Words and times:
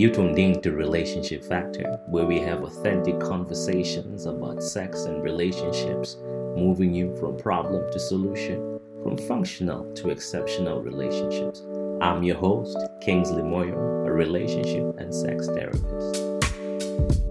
You 0.00 0.10
tuned 0.10 0.38
in 0.38 0.62
to 0.62 0.72
Relationship 0.72 1.44
Factor, 1.44 2.00
where 2.06 2.24
we 2.24 2.38
have 2.38 2.62
authentic 2.62 3.20
conversations 3.20 4.24
about 4.24 4.62
sex 4.62 5.04
and 5.04 5.22
relationships, 5.22 6.16
moving 6.56 6.94
you 6.94 7.14
from 7.16 7.36
problem 7.36 7.92
to 7.92 8.00
solution, 8.00 8.80
from 9.02 9.18
functional 9.18 9.92
to 9.96 10.08
exceptional 10.08 10.80
relationships. 10.80 11.64
I'm 12.00 12.22
your 12.22 12.36
host, 12.36 12.78
Kingsley 13.02 13.42
Moyo, 13.42 14.06
a 14.06 14.10
relationship 14.10 14.98
and 14.98 15.14
sex 15.14 15.48
therapist. 15.48 17.29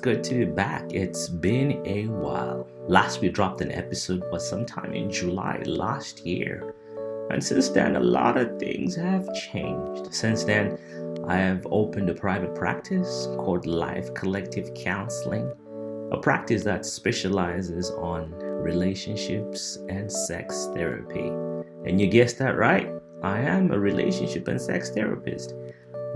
Good 0.00 0.24
to 0.24 0.34
be 0.34 0.44
back. 0.46 0.92
It's 0.92 1.28
been 1.28 1.86
a 1.86 2.06
while. 2.06 2.66
Last 2.88 3.20
we 3.20 3.28
dropped 3.28 3.60
an 3.60 3.70
episode 3.70 4.24
was 4.32 4.48
sometime 4.48 4.94
in 4.94 5.10
July 5.10 5.62
last 5.66 6.24
year. 6.24 6.74
And 7.30 7.44
since 7.44 7.68
then, 7.68 7.96
a 7.96 8.00
lot 8.00 8.38
of 8.38 8.58
things 8.58 8.96
have 8.96 9.32
changed. 9.34 10.12
Since 10.14 10.44
then, 10.44 10.78
I 11.28 11.36
have 11.36 11.66
opened 11.70 12.08
a 12.08 12.14
private 12.14 12.54
practice 12.54 13.28
called 13.36 13.66
Life 13.66 14.14
Collective 14.14 14.72
Counseling, 14.74 15.52
a 16.12 16.16
practice 16.16 16.64
that 16.64 16.86
specializes 16.86 17.90
on 17.90 18.32
relationships 18.32 19.78
and 19.90 20.10
sex 20.10 20.70
therapy. 20.72 21.28
And 21.84 22.00
you 22.00 22.06
guessed 22.06 22.38
that 22.38 22.56
right, 22.56 22.90
I 23.22 23.40
am 23.40 23.70
a 23.70 23.78
relationship 23.78 24.48
and 24.48 24.60
sex 24.60 24.88
therapist 24.88 25.54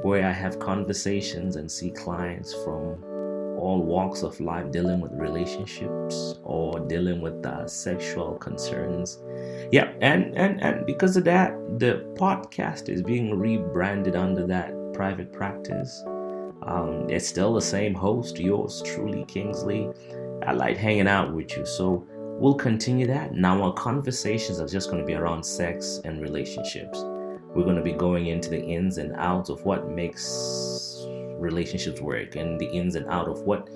where 0.02 0.26
I 0.26 0.32
have 0.32 0.58
conversations 0.58 1.56
and 1.56 1.70
see 1.70 1.90
clients 1.90 2.54
from 2.64 3.13
all 3.56 3.82
walks 3.82 4.22
of 4.22 4.38
life 4.40 4.70
dealing 4.70 5.00
with 5.00 5.12
relationships 5.12 6.38
or 6.42 6.80
dealing 6.80 7.20
with 7.20 7.44
uh, 7.44 7.66
sexual 7.66 8.36
concerns. 8.36 9.18
Yeah, 9.72 9.92
and, 10.00 10.36
and 10.36 10.62
and 10.62 10.86
because 10.86 11.16
of 11.16 11.24
that, 11.24 11.56
the 11.78 12.04
podcast 12.14 12.88
is 12.88 13.02
being 13.02 13.38
rebranded 13.38 14.16
under 14.16 14.46
that 14.46 14.74
private 14.92 15.32
practice. 15.32 16.02
Um, 16.62 17.08
it's 17.10 17.26
still 17.26 17.54
the 17.54 17.60
same 17.60 17.94
host, 17.94 18.38
yours 18.38 18.82
truly, 18.82 19.24
Kingsley. 19.26 19.90
I 20.46 20.52
like 20.52 20.76
hanging 20.76 21.08
out 21.08 21.34
with 21.34 21.56
you, 21.56 21.66
so 21.66 22.06
we'll 22.38 22.54
continue 22.54 23.06
that. 23.06 23.34
Now, 23.34 23.62
our 23.62 23.72
conversations 23.74 24.60
are 24.60 24.68
just 24.68 24.90
going 24.90 25.00
to 25.00 25.06
be 25.06 25.14
around 25.14 25.44
sex 25.44 26.00
and 26.04 26.20
relationships. 26.22 27.02
We're 27.54 27.64
going 27.64 27.76
to 27.76 27.82
be 27.82 27.92
going 27.92 28.26
into 28.26 28.50
the 28.50 28.60
ins 28.60 28.98
and 28.98 29.12
outs 29.16 29.48
of 29.48 29.64
what 29.64 29.88
makes 29.88 30.93
relationships 31.38 32.00
work 32.00 32.36
and 32.36 32.58
the 32.58 32.66
ins 32.66 32.94
and 32.94 33.06
out 33.08 33.28
of 33.28 33.42
what 33.42 33.68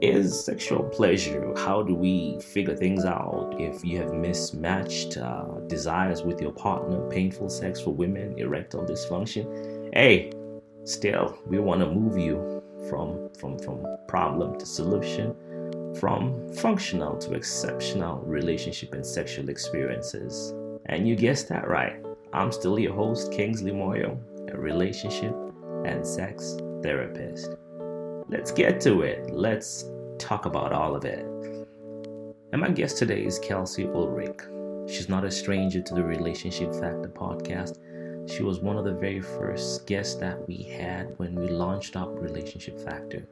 is 0.00 0.44
sexual 0.44 0.82
pleasure. 0.84 1.52
How 1.56 1.82
do 1.82 1.94
we 1.94 2.38
figure 2.40 2.76
things 2.76 3.04
out 3.04 3.54
if 3.58 3.84
you 3.84 3.98
have 3.98 4.12
mismatched 4.12 5.16
uh, 5.16 5.44
desires 5.66 6.22
with 6.22 6.40
your 6.40 6.52
partner, 6.52 7.08
painful 7.08 7.48
sex 7.48 7.80
for 7.80 7.92
women, 7.92 8.38
erectile 8.38 8.84
dysfunction? 8.84 9.90
Hey, 9.92 10.32
still, 10.84 11.38
we 11.46 11.58
want 11.58 11.80
to 11.80 11.86
move 11.86 12.16
you 12.16 12.62
from 12.88 13.28
from 13.38 13.58
from 13.58 13.84
problem 14.06 14.58
to 14.58 14.66
solution, 14.66 15.34
from 15.98 16.52
functional 16.54 17.16
to 17.18 17.34
exceptional 17.34 18.20
relationship 18.20 18.94
and 18.94 19.04
sexual 19.04 19.48
experiences. 19.48 20.54
And 20.86 21.08
you 21.08 21.16
guessed 21.16 21.48
that 21.48 21.68
right. 21.68 22.02
I'm 22.32 22.52
still 22.52 22.78
your 22.78 22.94
host, 22.94 23.32
Kingsley 23.32 23.72
Moyo, 23.72 24.18
a 24.52 24.56
relationship 24.56 25.34
and 25.84 26.06
sex 26.06 26.58
therapist. 26.82 27.50
Let's 28.28 28.50
get 28.50 28.80
to 28.82 29.02
it. 29.02 29.30
Let's 29.30 29.84
talk 30.18 30.46
about 30.46 30.72
all 30.72 30.94
of 30.94 31.04
it. 31.04 31.24
And 32.52 32.60
my 32.60 32.70
guest 32.70 32.98
today 32.98 33.24
is 33.24 33.38
Kelsey 33.38 33.86
Ulrich. 33.86 34.40
She's 34.88 35.08
not 35.08 35.24
a 35.24 35.30
stranger 35.30 35.80
to 35.82 35.94
the 35.94 36.02
Relationship 36.02 36.72
Factor 36.72 37.12
podcast. 37.14 37.78
She 38.30 38.42
was 38.42 38.60
one 38.60 38.76
of 38.76 38.84
the 38.84 38.92
very 38.92 39.20
first 39.20 39.86
guests 39.86 40.14
that 40.16 40.46
we 40.46 40.62
had 40.62 41.18
when 41.18 41.34
we 41.34 41.48
launched 41.48 41.96
up 41.96 42.08
Relationship 42.12 42.78
Factor. 42.78 43.26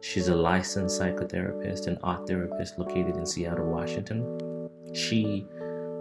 She's 0.00 0.28
a 0.28 0.34
licensed 0.34 1.00
psychotherapist 1.00 1.86
and 1.86 1.98
art 2.02 2.26
therapist 2.26 2.78
located 2.78 3.16
in 3.16 3.26
Seattle, 3.26 3.66
Washington. 3.66 4.70
She 4.92 5.46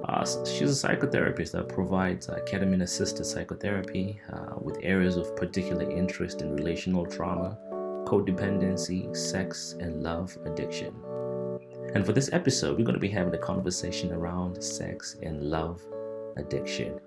uh, 0.08 0.24
she's 0.46 0.84
a 0.84 0.88
psychotherapist 0.88 1.52
that 1.52 1.68
provides 1.68 2.30
uh, 2.30 2.40
ketamine 2.48 2.84
assisted 2.84 3.26
psychotherapy 3.26 4.22
uh, 4.32 4.54
with 4.62 4.78
areas 4.84 5.18
of 5.18 5.36
particular 5.36 5.90
interest 5.90 6.42
in 6.42 6.56
relational 6.56 7.06
trauma, 7.08 7.58
codependency, 8.06 9.16
sex, 9.16 9.76
and 9.80 10.04
love 10.04 10.38
addiction. 10.46 10.94
And 11.96 12.06
for 12.06 12.14
this 12.14 12.32
episode, 12.34 12.78
we're 12.78 12.84
going 12.84 12.94
to 12.94 13.00
be 13.00 13.10
having 13.10 13.34
a 13.34 13.40
conversation 13.40 14.12
around 14.12 14.62
sex 14.62 15.16
and 15.24 15.42
love 15.42 15.82
addiction. 16.38 17.00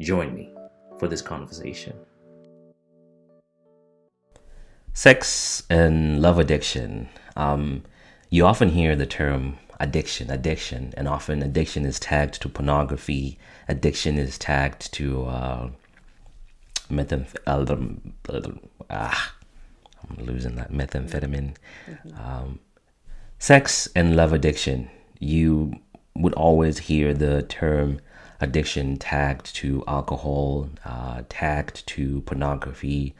Join 0.00 0.32
me 0.32 0.52
for 0.98 1.08
this 1.08 1.22
conversation. 1.22 1.96
Sex 4.92 5.64
and 5.70 6.22
love 6.22 6.38
addiction. 6.38 7.08
Um, 7.36 7.82
you 8.30 8.46
often 8.46 8.68
hear 8.68 8.94
the 8.94 9.06
term 9.06 9.58
addiction, 9.80 10.30
addiction, 10.30 10.92
and 10.96 11.08
often 11.08 11.42
addiction 11.42 11.84
is 11.84 12.00
tagged 12.00 12.40
to 12.42 12.48
pornography. 12.48 13.38
Addiction 13.68 14.18
is 14.18 14.38
tagged 14.38 14.92
to 14.94 15.26
uh, 15.26 15.70
methamph- 16.90 17.36
uh, 17.46 18.50
ah, 18.90 19.34
I'm 20.10 20.24
losing 20.24 20.56
that 20.56 20.72
methamphetamine. 20.72 21.54
Mm-hmm. 21.88 22.20
Um, 22.20 22.58
sex 23.38 23.88
and 23.94 24.16
love 24.16 24.32
addiction. 24.32 24.90
You 25.18 25.78
would 26.14 26.34
always 26.34 26.78
hear 26.78 27.14
the 27.14 27.42
term 27.42 28.00
addiction 28.40 28.96
tagged 28.96 29.54
to 29.56 29.84
alcohol, 29.86 30.68
uh, 30.84 31.22
tagged 31.28 31.86
to 31.88 32.20
pornography, 32.22 33.14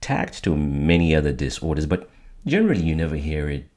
tagged 0.00 0.42
to 0.44 0.56
many 0.56 1.14
other 1.14 1.32
disorders, 1.32 1.86
but 1.86 2.10
generally 2.46 2.82
you 2.82 2.94
never 2.94 3.16
hear 3.16 3.48
it 3.48 3.68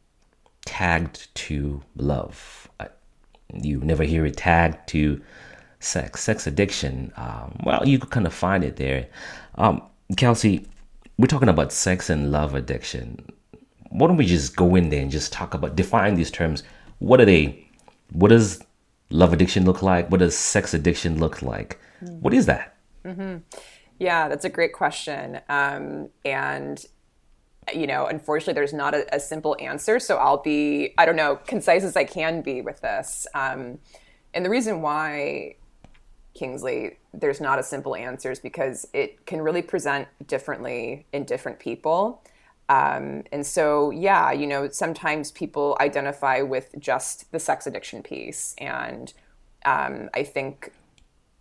tagged 0.68 1.34
to 1.34 1.82
love. 1.96 2.70
You 3.54 3.80
never 3.80 4.04
hear 4.04 4.26
it 4.26 4.38
tagged 4.38 4.88
to 4.90 5.22
sex, 5.80 6.22
sex 6.22 6.46
addiction. 6.46 7.12
Um, 7.16 7.58
well, 7.64 7.88
you 7.88 7.98
could 7.98 8.12
kind 8.12 8.28
of 8.28 8.34
find 8.34 8.64
it 8.64 8.76
there. 8.76 9.08
Um, 9.56 9.82
Kelsey, 10.18 10.68
we're 11.18 11.28
talking 11.28 11.50
about 11.50 11.72
sex 11.72 12.10
and 12.10 12.32
love 12.32 12.54
addiction. 12.54 13.32
Why 13.90 14.08
don't 14.08 14.18
we 14.18 14.26
just 14.26 14.56
go 14.56 14.76
in 14.76 14.90
there 14.90 15.02
and 15.02 15.10
just 15.10 15.32
talk 15.32 15.54
about 15.54 15.78
define 15.78 16.16
these 16.16 16.30
terms? 16.30 16.64
What 17.00 17.22
are 17.22 17.26
they? 17.26 17.66
What 18.12 18.30
does 18.30 18.62
love 19.10 19.32
addiction 19.32 19.66
look 19.66 19.82
like? 19.82 20.12
What 20.12 20.20
does 20.20 20.38
sex 20.38 20.74
addiction 20.74 21.20
look 21.20 21.42
like? 21.42 21.80
Mm-hmm. 22.04 22.16
What 22.20 22.34
is 22.34 22.46
that? 22.48 22.76
Mm-hmm. 23.06 23.38
Yeah, 24.00 24.28
that's 24.28 24.46
a 24.46 24.50
great 24.50 24.74
question. 24.74 25.40
Um, 25.48 26.10
and 26.26 26.86
you 27.74 27.88
know, 27.88 28.06
unfortunately, 28.08 28.54
there's 28.54 28.74
not 28.74 28.94
a, 28.94 29.16
a, 29.16 29.20
simple 29.20 29.56
answer. 29.60 30.00
So 30.00 30.18
I'll 30.18 30.42
be, 30.42 30.94
I 30.98 31.06
don't 31.06 31.16
know, 31.16 31.38
concise 31.48 31.84
as 31.84 31.96
I 31.96 32.04
can 32.04 32.42
be 32.42 32.62
with 32.62 32.82
this. 32.82 33.28
Um, 33.34 33.80
and 34.34 34.46
the 34.46 34.50
reason 34.50 34.82
why, 34.82 35.56
Kingsley, 36.34 36.98
there's 37.14 37.42
not 37.42 37.60
a 37.60 37.64
simple 37.64 37.96
answer 37.96 38.32
is 38.32 38.40
because 38.40 38.88
it 38.94 39.26
can 39.26 39.42
really 39.42 39.62
present 39.62 40.08
differently 40.28 41.06
in 41.12 41.26
different 41.26 41.60
people. 41.60 42.22
Um, 42.70 43.24
and 43.32 43.46
so, 43.46 43.92
yeah, 43.92 44.32
you 44.32 44.46
know, 44.46 44.70
sometimes 44.70 45.32
people 45.32 45.78
identify 45.80 46.42
with 46.42 46.76
just 46.80 47.32
the 47.32 47.40
sex 47.40 47.66
addiction 47.66 48.04
piece. 48.04 48.56
And 48.58 49.14
um, 49.66 50.10
I 50.14 50.24
think, 50.24 50.72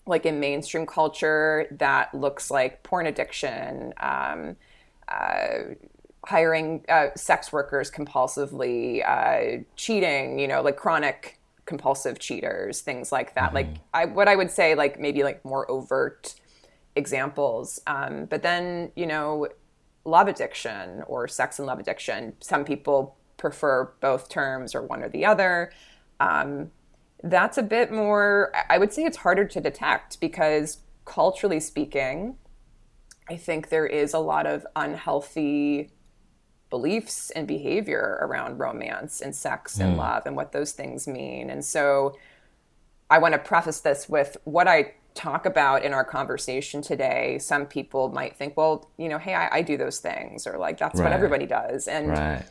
like 0.07 0.25
in 0.25 0.39
mainstream 0.39 0.87
culture, 0.87 1.67
that 1.73 2.15
looks 2.15 2.51
like 2.51 2.85
porn 2.85 3.07
addiction. 3.07 3.93
Um, 4.01 4.57
uh, 5.09 5.75
hiring 6.27 6.85
uh, 6.89 7.07
sex 7.15 7.53
workers 7.53 7.89
compulsively, 7.91 9.07
uh, 9.07 9.63
cheating, 9.77 10.39
you 10.41 10.49
know, 10.49 10.61
like 10.61 10.77
chronic 10.77 11.39
compulsive 11.67 12.19
cheaters, 12.19 12.81
things 12.81 13.13
like 13.13 13.35
that. 13.37 13.47
Mm-hmm. 13.47 13.55
Like 13.55 13.69
I, 13.95 14.05
what 14.07 14.27
I 14.27 14.35
would 14.35 14.51
say, 14.51 14.75
like 14.75 14.99
maybe 14.99 15.23
like 15.23 15.45
more 15.45 15.71
overt 15.71 16.35
examples. 16.97 17.81
Um, 17.87 18.25
but 18.25 18.43
then, 18.43 18.91
you 18.97 19.07
know, 19.07 19.47
love 20.05 20.27
addiction 20.27 21.03
or 21.07 21.29
sex 21.29 21.61
and 21.61 21.67
love 21.67 21.79
addiction. 21.79 22.35
Some 22.41 22.65
people 22.65 23.17
prefer 23.37 23.93
both 24.01 24.29
terms 24.29 24.75
or 24.75 24.83
one 24.83 25.03
or 25.03 25.09
the 25.09 25.25
other. 25.25 25.73
Um, 26.19 26.73
that's 27.23 27.57
a 27.57 27.63
bit 27.63 27.93
more, 27.93 28.53
I 28.69 28.79
would 28.79 28.93
say 28.93 29.05
it's 29.05 29.19
harder 29.19 29.45
to 29.45 29.61
detect 29.61 30.21
because 30.21 30.79
culturally 31.05 31.61
speaking, 31.61 32.37
I 33.29 33.37
think 33.37 33.69
there 33.69 33.87
is 33.87 34.13
a 34.13 34.19
lot 34.19 34.47
of 34.47 34.67
unhealthy 34.75 35.91
beliefs 36.71 37.31
and 37.31 37.47
behavior 37.47 38.19
around 38.21 38.59
romance 38.59 39.21
and 39.21 39.35
sex 39.35 39.79
and 39.79 39.95
mm. 39.95 39.99
love 39.99 40.27
and 40.27 40.37
what 40.37 40.53
those 40.53 40.73
things 40.73 41.07
mean. 41.07 41.49
And 41.51 41.65
so 41.65 42.17
I 43.09 43.19
want 43.19 43.35
to 43.35 43.39
preface 43.39 43.81
this 43.81 44.09
with 44.09 44.37
what 44.45 44.67
I 44.67 44.95
talk 45.15 45.47
about 45.47 45.85
in 45.85 45.93
our 45.93 46.05
conversation 46.05 46.83
today. 46.83 47.39
Some 47.39 47.67
people 47.67 48.11
might 48.11 48.37
think, 48.37 48.57
well, 48.57 48.91
you 48.99 49.09
know, 49.09 49.19
hey, 49.19 49.35
I, 49.35 49.57
I 49.59 49.63
do 49.63 49.77
those 49.77 49.99
things, 49.99 50.47
or 50.47 50.59
like 50.59 50.79
that's 50.79 50.99
right. 50.99 51.05
what 51.05 51.13
everybody 51.13 51.47
does. 51.47 51.89
And 51.89 52.09
right. 52.09 52.45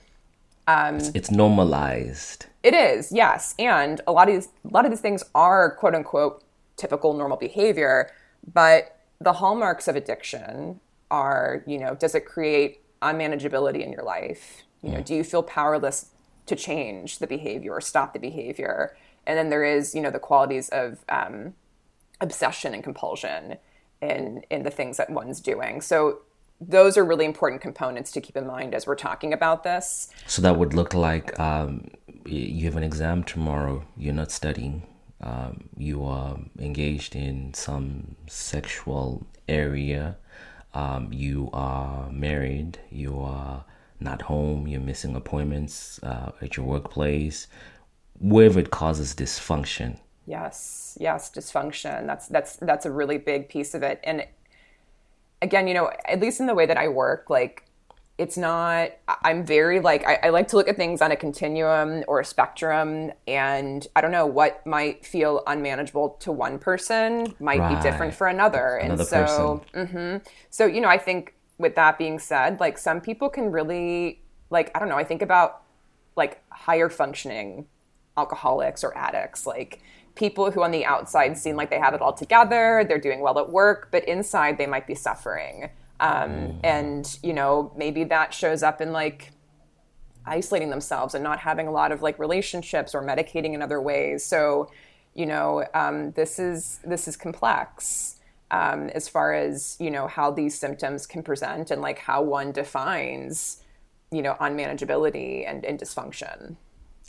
Um, 0.68 0.96
it's, 0.96 1.12
it's 1.14 1.32
normalized. 1.32 2.48
It 2.64 2.74
is, 2.74 3.12
yes, 3.12 3.54
and 3.60 4.02
a 4.08 4.12
lot 4.12 4.28
of 4.28 4.34
these 4.34 4.48
a 4.66 4.70
lot 4.70 4.84
of 4.84 4.92
these 4.92 5.00
things 5.00 5.24
are 5.36 5.76
quote 5.76 5.94
unquote 5.94 6.44
typical 6.76 7.14
normal 7.14 7.38
behavior, 7.38 8.12
but 8.52 8.98
the 9.22 9.34
hallmarks 9.34 9.88
of 9.88 9.96
addiction 9.96 10.80
are, 11.12 11.64
you 11.68 11.78
know, 11.78 11.94
does 11.94 12.16
it 12.16 12.26
create 12.26 12.82
unmanageability 13.14 13.84
in 13.86 13.92
your 13.92 14.04
life? 14.04 14.64
You 14.82 14.92
know, 14.92 15.00
mm. 15.00 15.06
do 15.06 15.16
you 15.16 15.24
feel 15.24 15.44
powerless 15.44 16.12
to 16.46 16.56
change 16.56 17.20
the 17.20 17.28
behavior 17.28 17.72
or 17.74 17.82
stop 17.82 18.14
the 18.14 18.20
behavior? 18.20 18.96
And 19.26 19.38
then 19.38 19.50
there 19.50 19.64
is, 19.64 19.96
you 19.96 20.02
know, 20.02 20.12
the 20.12 20.20
qualities 20.20 20.70
of 20.70 21.04
um, 21.10 21.56
obsession 22.22 22.74
and 22.74 22.84
compulsion 22.84 23.58
in 24.02 24.44
in 24.50 24.64
the 24.64 24.72
things 24.72 24.98
that 24.98 25.10
one's 25.10 25.40
doing. 25.40 25.82
So 25.82 26.20
those 26.62 26.98
are 26.98 27.04
really 27.04 27.26
important 27.26 27.62
components 27.62 28.12
to 28.14 28.22
keep 28.22 28.38
in 28.38 28.48
mind 28.48 28.74
as 28.74 28.88
we're 28.88 28.96
talking 28.96 29.34
about 29.34 29.64
this. 29.64 30.10
So 30.26 30.42
that 30.42 30.58
would 30.58 30.74
look 30.74 30.94
like 30.94 31.38
um, 31.40 31.90
you 32.26 32.66
have 32.66 32.78
an 32.78 32.84
exam 32.84 33.24
tomorrow. 33.24 33.86
You're 33.98 34.14
not 34.14 34.32
studying. 34.32 34.88
Um, 35.22 35.70
you 35.78 36.04
are 36.06 36.38
engaged 36.60 37.16
in 37.16 37.54
some 37.54 38.16
sexual 38.28 39.26
area. 39.48 40.18
Um, 40.76 41.12
you 41.12 41.50
are 41.54 42.12
married. 42.12 42.80
You 42.92 43.20
are 43.20 43.66
not 44.00 44.24
home. 44.24 44.68
You're 44.68 44.82
missing 44.82 45.16
appointments 45.16 46.00
uh, 46.04 46.34
at 46.42 46.58
your 46.58 46.66
workplace. 46.66 47.48
Wherever 48.20 48.60
it 48.60 48.70
causes 48.70 49.16
dysfunction. 49.16 50.00
Yes, 50.28 50.98
yes, 51.00 51.30
dysfunction. 51.30 52.06
That's 52.06 52.28
that's 52.28 52.58
that's 52.58 52.86
a 52.86 52.92
really 52.92 53.18
big 53.18 53.48
piece 53.48 53.74
of 53.74 53.84
it, 53.84 54.00
and 54.04 54.26
again, 55.42 55.68
you 55.68 55.74
know, 55.74 55.92
at 56.06 56.20
least 56.20 56.40
in 56.40 56.48
the 56.48 56.56
way 56.56 56.66
that 56.66 56.78
I 56.78 56.88
work, 56.88 57.30
like 57.30 57.65
it's 58.18 58.38
not 58.38 58.92
i'm 59.24 59.46
very 59.46 59.80
like 59.80 60.06
I, 60.06 60.20
I, 60.24 60.30
like 60.30 60.48
to 60.50 60.56
look 60.56 60.70
at 60.70 60.78
things 60.78 61.02
on 61.02 61.12
a 61.12 61.16
continuum 61.16 62.04
or 62.08 62.22
a 62.22 62.26
spectrum 62.26 63.12
and 63.28 63.86
i 63.96 64.02
don't 64.02 64.12
know 64.12 64.26
what 64.26 64.66
might 64.66 65.06
feel 65.06 65.44
unmanageable 65.48 66.12
to 66.22 66.32
one 66.32 66.58
person 66.58 67.34
might 67.40 67.60
right. 67.60 67.76
be 67.76 67.82
different 67.82 68.14
for 68.14 68.28
another, 68.28 68.78
another 68.78 69.02
and 69.02 69.10
so 69.10 69.64
mm-hmm. 69.74 70.18
so 70.50 70.66
you 70.66 70.80
know 70.80 70.88
i 70.88 70.98
think 70.98 71.34
with 71.58 71.76
that 71.76 71.98
being 71.98 72.20
said 72.20 72.60
like 72.60 72.78
some 72.78 73.02
people 73.02 73.30
can 73.30 73.52
really 73.52 74.22
like 74.50 74.72
i 74.76 74.80
don't 74.80 74.90
know 74.90 74.98
i 74.98 75.04
think 75.04 75.22
about 75.22 75.64
like 76.16 76.42
higher 76.50 76.90
functioning 76.90 77.66
alcoholics 78.18 78.84
or 78.84 78.98
addicts 78.98 79.46
like 79.46 79.82
people 80.16 80.50
who 80.50 80.64
on 80.64 80.72
the 80.72 80.86
outside 80.86 81.38
seem 81.38 81.56
like 81.56 81.70
they 81.70 81.80
have 81.80 81.94
it 81.94 82.02
all 82.02 82.14
together, 82.14 82.86
they're 82.88 83.00
doing 83.00 83.20
well 83.20 83.38
at 83.38 83.50
work, 83.50 83.90
but 83.92 84.04
inside 84.06 84.58
they 84.58 84.66
might 84.66 84.88
be 84.88 84.96
suffering. 84.96 85.70
Um, 86.00 86.30
mm. 86.30 86.60
and, 86.64 87.20
you 87.24 87.34
know, 87.34 87.72
maybe 87.78 88.04
that 88.06 88.34
shows 88.34 88.64
up 88.64 88.82
in 88.82 88.92
like 88.92 89.32
isolating 90.26 90.70
themselves 90.70 91.14
and 91.14 91.24
not 91.24 91.40
having 91.40 91.68
a 91.68 91.72
lot 91.72 91.92
of 91.92 92.02
like 92.02 92.20
relationships 92.20 92.94
or 92.94 93.04
medicating 93.04 93.54
in 93.54 93.62
other 93.62 93.82
ways. 93.82 94.26
So, 94.26 94.70
you 95.14 95.26
know, 95.26 95.66
um, 95.74 96.12
this 96.12 96.40
is 96.40 96.80
this 96.84 97.08
is 97.08 97.16
complex 97.16 98.18
um, 98.52 98.90
as 98.90 99.08
far 99.08 99.34
as 99.34 99.78
you 99.80 99.90
know 99.90 100.08
how 100.08 100.32
these 100.32 100.58
symptoms 100.58 101.08
can 101.08 101.24
present 101.24 101.72
and 101.72 101.82
like 101.82 102.00
how 102.00 102.22
one 102.22 102.52
defines, 102.52 103.64
you 104.12 104.22
know, 104.22 104.36
unmanageability 104.42 105.50
and, 105.50 105.64
and 105.66 105.80
dysfunction. 105.80 106.58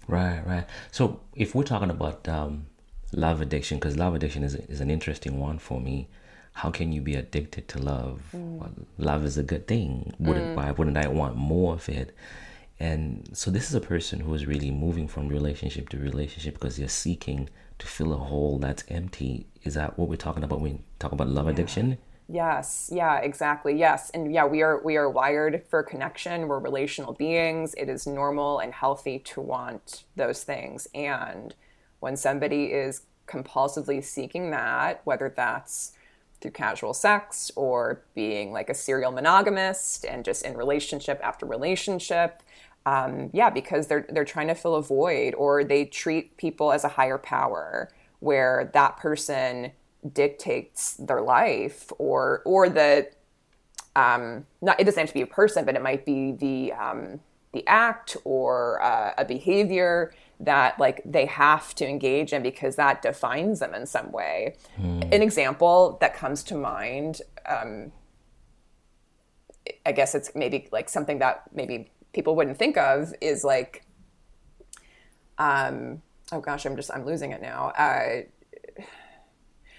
Right, 0.08 0.46
right. 0.46 0.66
So 0.92 1.20
if 1.34 1.54
we're 1.54 1.64
talking 1.64 1.90
about 1.90 2.28
um, 2.28 2.66
love 3.12 3.40
addiction 3.40 3.78
because 3.78 3.96
love 3.96 4.14
addiction 4.14 4.44
is, 4.44 4.54
is 4.54 4.80
an 4.80 4.90
interesting 4.90 5.40
one 5.40 5.58
for 5.58 5.80
me 5.80 6.08
how 6.56 6.70
can 6.70 6.90
you 6.90 7.02
be 7.02 7.14
addicted 7.14 7.68
to 7.68 7.78
love 7.78 8.22
mm. 8.34 8.58
well, 8.58 8.72
love 8.98 9.24
is 9.24 9.36
a 9.36 9.42
good 9.42 9.66
thing 9.66 10.12
wouldn't 10.18 10.46
mm. 10.46 10.54
why 10.54 10.70
wouldn't 10.70 10.96
i 10.96 11.06
want 11.06 11.36
more 11.36 11.74
of 11.74 11.88
it 11.88 12.14
and 12.80 13.28
so 13.32 13.50
this 13.50 13.68
is 13.68 13.74
a 13.74 13.80
person 13.80 14.20
who 14.20 14.32
is 14.34 14.46
really 14.46 14.70
moving 14.70 15.06
from 15.06 15.28
relationship 15.28 15.88
to 15.88 15.98
relationship 15.98 16.54
because 16.54 16.76
they're 16.76 16.88
seeking 16.88 17.48
to 17.78 17.86
fill 17.86 18.12
a 18.12 18.16
hole 18.16 18.58
that's 18.58 18.84
empty 18.88 19.46
is 19.64 19.74
that 19.74 19.98
what 19.98 20.08
we're 20.08 20.16
talking 20.16 20.44
about 20.44 20.60
when 20.60 20.72
we 20.72 20.80
talk 20.98 21.12
about 21.12 21.28
love 21.28 21.46
yeah. 21.46 21.52
addiction 21.52 21.98
Yes, 22.28 22.90
yeah, 22.92 23.18
exactly. 23.18 23.78
Yes. 23.78 24.10
And 24.10 24.34
yeah, 24.34 24.44
we 24.44 24.60
are 24.62 24.82
we 24.82 24.96
are 24.96 25.08
wired 25.08 25.62
for 25.70 25.84
connection. 25.84 26.48
We're 26.48 26.58
relational 26.58 27.12
beings. 27.12 27.72
It 27.74 27.88
is 27.88 28.04
normal 28.04 28.58
and 28.58 28.72
healthy 28.74 29.20
to 29.20 29.40
want 29.40 30.02
those 30.16 30.42
things. 30.42 30.88
And 30.92 31.54
when 32.00 32.16
somebody 32.16 32.64
is 32.64 33.02
compulsively 33.28 34.02
seeking 34.02 34.50
that, 34.50 35.02
whether 35.04 35.32
that's 35.34 35.92
through 36.40 36.50
casual 36.52 36.94
sex 36.94 37.50
or 37.56 38.02
being 38.14 38.52
like 38.52 38.68
a 38.68 38.74
serial 38.74 39.12
monogamist 39.12 40.04
and 40.04 40.24
just 40.24 40.44
in 40.44 40.56
relationship 40.56 41.20
after 41.22 41.46
relationship. 41.46 42.42
Um, 42.84 43.30
yeah, 43.32 43.50
because 43.50 43.88
they're 43.88 44.06
they're 44.10 44.24
trying 44.24 44.46
to 44.46 44.54
fill 44.54 44.76
a 44.76 44.82
void, 44.82 45.34
or 45.34 45.64
they 45.64 45.84
treat 45.86 46.36
people 46.36 46.70
as 46.70 46.84
a 46.84 46.88
higher 46.88 47.18
power, 47.18 47.90
where 48.20 48.70
that 48.74 48.96
person 48.96 49.72
dictates 50.12 50.94
their 50.94 51.20
life, 51.20 51.90
or 51.98 52.42
or 52.44 52.68
the 52.68 53.08
um, 53.96 54.46
not 54.62 54.78
it 54.78 54.84
doesn't 54.84 55.00
have 55.00 55.08
to 55.08 55.14
be 55.14 55.22
a 55.22 55.26
person, 55.26 55.64
but 55.64 55.74
it 55.74 55.82
might 55.82 56.06
be 56.06 56.32
the 56.32 56.72
um, 56.74 57.18
the 57.52 57.66
act 57.66 58.16
or 58.24 58.80
uh, 58.82 59.14
a 59.18 59.24
behavior 59.24 60.12
that 60.40 60.78
like 60.78 61.00
they 61.04 61.26
have 61.26 61.74
to 61.76 61.88
engage 61.88 62.32
in 62.32 62.42
because 62.42 62.76
that 62.76 63.02
defines 63.02 63.60
them 63.60 63.74
in 63.74 63.86
some 63.86 64.12
way. 64.12 64.56
Mm. 64.78 65.14
An 65.14 65.22
example 65.22 65.96
that 66.00 66.14
comes 66.14 66.42
to 66.44 66.54
mind, 66.54 67.22
um, 67.46 67.92
I 69.84 69.92
guess 69.92 70.14
it's 70.14 70.32
maybe 70.34 70.68
like 70.72 70.88
something 70.88 71.18
that 71.18 71.44
maybe 71.54 71.90
people 72.12 72.36
wouldn't 72.36 72.58
think 72.58 72.76
of 72.76 73.14
is 73.20 73.44
like, 73.44 73.84
um, 75.38 76.02
oh 76.32 76.40
gosh, 76.40 76.66
I'm 76.66 76.76
just 76.76 76.90
I'm 76.92 77.06
losing 77.06 77.32
it 77.32 77.40
now. 77.40 77.68
Uh, 77.70 78.22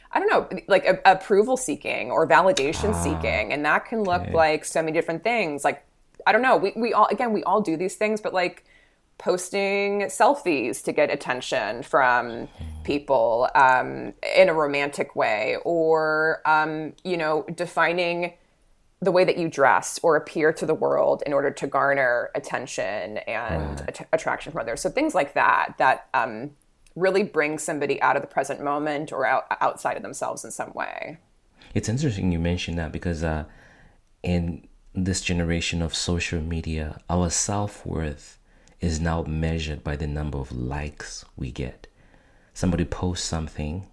I 0.09 0.19
don't 0.19 0.29
know, 0.29 0.59
like 0.67 0.85
a, 0.85 0.99
approval 1.05 1.57
seeking 1.57 2.11
or 2.11 2.27
validation 2.27 2.93
ah, 2.93 3.03
seeking, 3.03 3.53
and 3.53 3.63
that 3.65 3.85
can 3.85 4.03
look 4.03 4.23
okay. 4.23 4.33
like 4.33 4.65
so 4.65 4.81
many 4.81 4.93
different 4.93 5.23
things. 5.23 5.63
Like 5.63 5.85
I 6.25 6.31
don't 6.31 6.41
know, 6.41 6.57
we 6.57 6.73
we 6.75 6.93
all 6.93 7.07
again 7.11 7.33
we 7.33 7.43
all 7.43 7.61
do 7.61 7.77
these 7.77 7.95
things, 7.95 8.21
but 8.21 8.33
like 8.33 8.65
posting 9.17 10.01
selfies 10.03 10.83
to 10.83 10.91
get 10.91 11.11
attention 11.11 11.81
from 11.83 12.47
people 12.83 13.49
um, 13.55 14.13
in 14.35 14.49
a 14.49 14.53
romantic 14.53 15.15
way, 15.15 15.57
or 15.65 16.41
um, 16.45 16.93
you 17.03 17.17
know, 17.17 17.45
defining 17.55 18.33
the 18.99 19.11
way 19.11 19.23
that 19.23 19.37
you 19.37 19.47
dress 19.47 19.99
or 20.01 20.15
appear 20.15 20.51
to 20.51 20.65
the 20.65 20.73
world 20.73 21.21
in 21.25 21.33
order 21.33 21.51
to 21.51 21.67
garner 21.67 22.31
attention 22.33 23.17
and 23.19 23.79
right. 23.79 23.89
att- 23.89 24.07
attraction 24.11 24.51
from 24.51 24.61
others. 24.61 24.81
So 24.81 24.89
things 24.89 25.13
like 25.13 25.33
that 25.33 25.75
that 25.77 26.07
um, 26.13 26.51
really 26.95 27.23
bring 27.23 27.59
somebody 27.59 28.01
out 28.01 28.15
of 28.15 28.23
the 28.23 28.27
present 28.27 28.63
moment 28.63 29.11
or 29.11 29.25
out- 29.25 29.45
outside 29.61 29.97
of 29.97 30.03
themselves 30.03 30.43
in 30.43 30.51
some 30.51 30.73
way. 30.73 31.17
It's 31.75 31.89
interesting 31.89 32.31
you 32.31 32.39
mentioned 32.39 32.77
that 32.79 32.91
because 32.91 33.23
uh, 33.23 33.45
in 34.23 34.67
this 34.95 35.21
generation 35.21 35.83
of 35.83 35.93
social 35.93 36.41
media, 36.41 36.99
our 37.07 37.29
self 37.29 37.85
worth 37.85 38.36
is 38.79 38.99
now 38.99 39.23
measured 39.23 39.83
by 39.83 39.95
the 39.95 40.07
number 40.07 40.37
of 40.37 40.51
likes 40.51 41.25
we 41.35 41.51
get. 41.51 41.87
Somebody 42.53 42.85
posts 42.85 43.27
something, 43.27 43.87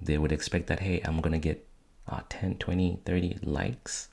they 0.00 0.18
would 0.18 0.32
expect 0.32 0.66
that, 0.68 0.80
hey, 0.80 1.00
I'm 1.04 1.20
going 1.20 1.32
to 1.32 1.38
get 1.38 1.66
uh, 2.08 2.20
10, 2.28 2.56
20, 2.56 3.00
30 3.04 3.38
likes, 3.42 4.08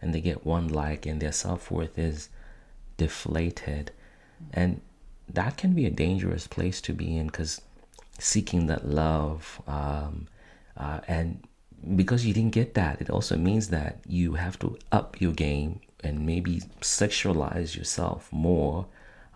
and 0.00 0.14
they 0.14 0.20
get 0.20 0.46
one 0.46 0.68
like, 0.68 1.06
and 1.06 1.20
their 1.20 1.32
self 1.32 1.70
worth 1.70 1.98
is 1.98 2.28
deflated. 2.96 3.90
And 4.52 4.80
that 5.28 5.56
can 5.56 5.72
be 5.72 5.86
a 5.86 5.90
dangerous 5.90 6.46
place 6.46 6.80
to 6.82 6.92
be 6.92 7.16
in 7.16 7.26
because 7.26 7.60
seeking 8.18 8.66
that 8.66 8.88
love, 8.88 9.60
um, 9.66 10.28
uh, 10.76 11.00
and 11.08 11.46
because 11.96 12.24
you 12.24 12.32
didn't 12.32 12.52
get 12.52 12.74
that, 12.74 13.00
it 13.00 13.10
also 13.10 13.36
means 13.36 13.68
that 13.68 13.98
you 14.06 14.34
have 14.34 14.58
to 14.60 14.78
up 14.92 15.20
your 15.20 15.32
game 15.32 15.80
and 16.02 16.26
maybe 16.26 16.60
sexualize 16.80 17.76
yourself 17.76 18.32
more 18.32 18.86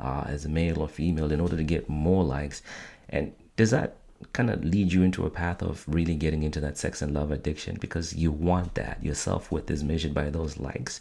uh, 0.00 0.25
as 0.26 0.45
a 0.45 0.49
male 0.49 0.81
or 0.81 0.88
female 0.88 1.33
in 1.33 1.40
order 1.40 1.57
to 1.57 1.64
get 1.64 1.88
more 1.88 2.25
likes. 2.25 2.62
And 3.09 3.33
does 3.57 3.71
that 3.71 3.97
kind 4.33 4.50
of 4.50 4.64
lead 4.64 4.93
you 4.93 5.02
into 5.02 5.26
a 5.26 5.31
path 5.31 5.62
of 5.62 5.85
really 5.87 6.14
getting 6.14 6.43
into 6.43 6.61
that 6.61 6.76
sex 6.76 7.02
and 7.02 7.14
love 7.14 7.31
addiction 7.31 7.76
because 7.81 8.14
you 8.14 8.33
want 8.33 8.75
that? 8.75 8.99
Your 9.02 9.14
self 9.14 9.50
worth 9.50 9.71
is 9.71 9.85
measured 9.85 10.14
by 10.14 10.31
those 10.31 10.59
likes. 10.59 11.00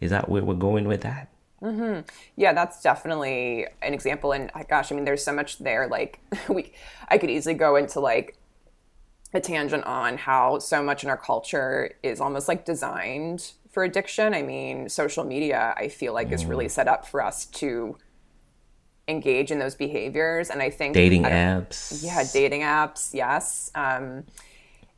Is 0.00 0.10
that 0.10 0.28
where 0.28 0.44
we're 0.44 0.54
going 0.54 0.86
with 0.86 1.02
that? 1.02 1.28
Mm-hmm. 1.62 2.00
Yeah, 2.36 2.52
that's 2.52 2.82
definitely 2.82 3.66
an 3.80 3.94
example. 3.94 4.32
And 4.32 4.50
gosh, 4.68 4.92
I 4.92 4.94
mean, 4.94 5.04
there's 5.04 5.24
so 5.24 5.32
much 5.32 5.58
there. 5.58 5.86
Like, 5.86 6.20
we, 6.48 6.72
I 7.08 7.18
could 7.18 7.30
easily 7.30 7.54
go 7.54 7.76
into 7.76 8.00
like 8.00 8.36
a 9.32 9.40
tangent 9.40 9.84
on 9.84 10.18
how 10.18 10.58
so 10.58 10.82
much 10.82 11.04
in 11.04 11.10
our 11.10 11.16
culture 11.16 11.96
is 12.02 12.20
almost 12.20 12.48
like 12.48 12.64
designed 12.64 13.52
for 13.70 13.82
addiction. 13.82 14.34
I 14.34 14.42
mean, 14.42 14.88
social 14.88 15.24
media, 15.24 15.74
I 15.76 15.88
feel 15.88 16.12
like, 16.12 16.28
mm. 16.28 16.34
is 16.34 16.44
really 16.44 16.66
mm. 16.66 16.70
set 16.70 16.86
up 16.86 17.06
for 17.06 17.22
us 17.22 17.46
to 17.46 17.96
engage 19.08 19.50
in 19.50 19.58
those 19.58 19.74
behaviors. 19.74 20.50
And 20.50 20.62
i 20.62 20.70
think 20.70 20.94
dating 20.94 21.24
apps. 21.24 22.02
Yeah 22.04 22.24
dating 22.32 22.62
apps 22.62 23.14
yes. 23.14 23.70
Um, 23.74 24.24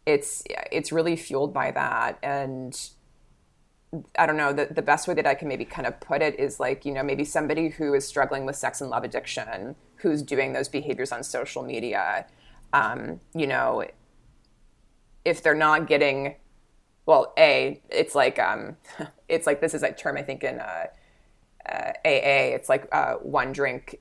it's 0.04 0.44
it's 0.70 0.92
really 0.92 1.16
fueled 1.16 1.52
by 1.52 1.72
that. 1.72 2.18
And 2.22 2.78
I 4.18 4.26
don't 4.26 4.36
know, 4.36 4.52
the, 4.52 4.66
the 4.66 4.82
best 4.82 5.08
way 5.08 5.14
that 5.14 5.26
I 5.26 5.34
can 5.34 5.48
maybe 5.48 5.64
kind 5.64 5.86
of 5.86 5.98
put 6.00 6.22
it 6.22 6.38
is 6.38 6.60
like, 6.60 6.84
you 6.84 6.92
know, 6.92 7.02
maybe 7.02 7.24
somebody 7.24 7.68
who 7.68 7.94
is 7.94 8.06
struggling 8.06 8.44
with 8.44 8.56
sex 8.56 8.80
and 8.80 8.90
love 8.90 9.04
addiction, 9.04 9.76
who's 9.96 10.22
doing 10.22 10.52
those 10.52 10.68
behaviors 10.68 11.12
on 11.12 11.22
social 11.22 11.62
media, 11.62 12.26
um, 12.72 13.20
you 13.34 13.46
know, 13.46 13.84
if 15.24 15.42
they're 15.42 15.54
not 15.54 15.86
getting, 15.86 16.36
well, 17.06 17.32
A, 17.38 17.80
it's 17.90 18.14
like, 18.14 18.38
um, 18.38 18.76
it's 19.28 19.46
like, 19.46 19.60
this 19.60 19.74
is 19.74 19.82
a 19.82 19.92
term 19.92 20.16
I 20.16 20.22
think 20.22 20.44
in 20.44 20.60
uh, 20.60 20.86
uh, 21.68 21.92
AA, 22.04 22.54
it's 22.54 22.68
like 22.68 22.88
uh, 22.92 23.14
one 23.14 23.52
drink 23.52 24.00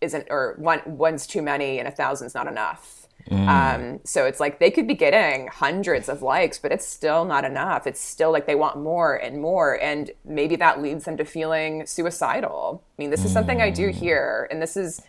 isn't, 0.00 0.26
or 0.30 0.54
one, 0.58 0.80
one's 0.84 1.26
too 1.26 1.42
many 1.42 1.78
and 1.78 1.86
a 1.86 1.90
thousand's 1.90 2.34
not 2.34 2.46
enough 2.46 3.02
Mm. 3.30 3.48
Um, 3.48 4.00
so 4.04 4.24
it's 4.26 4.40
like 4.40 4.58
they 4.58 4.70
could 4.70 4.88
be 4.88 4.94
getting 4.94 5.46
hundreds 5.46 6.08
of 6.08 6.22
likes, 6.22 6.58
but 6.58 6.72
it's 6.72 6.86
still 6.86 7.24
not 7.24 7.44
enough. 7.44 7.86
It's 7.86 8.00
still 8.00 8.32
like 8.32 8.46
they 8.46 8.54
want 8.54 8.78
more 8.78 9.14
and 9.14 9.40
more. 9.40 9.80
And 9.80 10.10
maybe 10.24 10.56
that 10.56 10.82
leads 10.82 11.04
them 11.04 11.16
to 11.18 11.24
feeling 11.24 11.86
suicidal. 11.86 12.82
I 12.98 13.02
mean, 13.02 13.10
this 13.10 13.24
is 13.24 13.30
mm. 13.30 13.34
something 13.34 13.62
I 13.62 13.70
do 13.70 13.88
mm. 13.88 13.94
here. 13.94 14.48
And 14.50 14.60
this 14.60 14.76
is, 14.76 15.00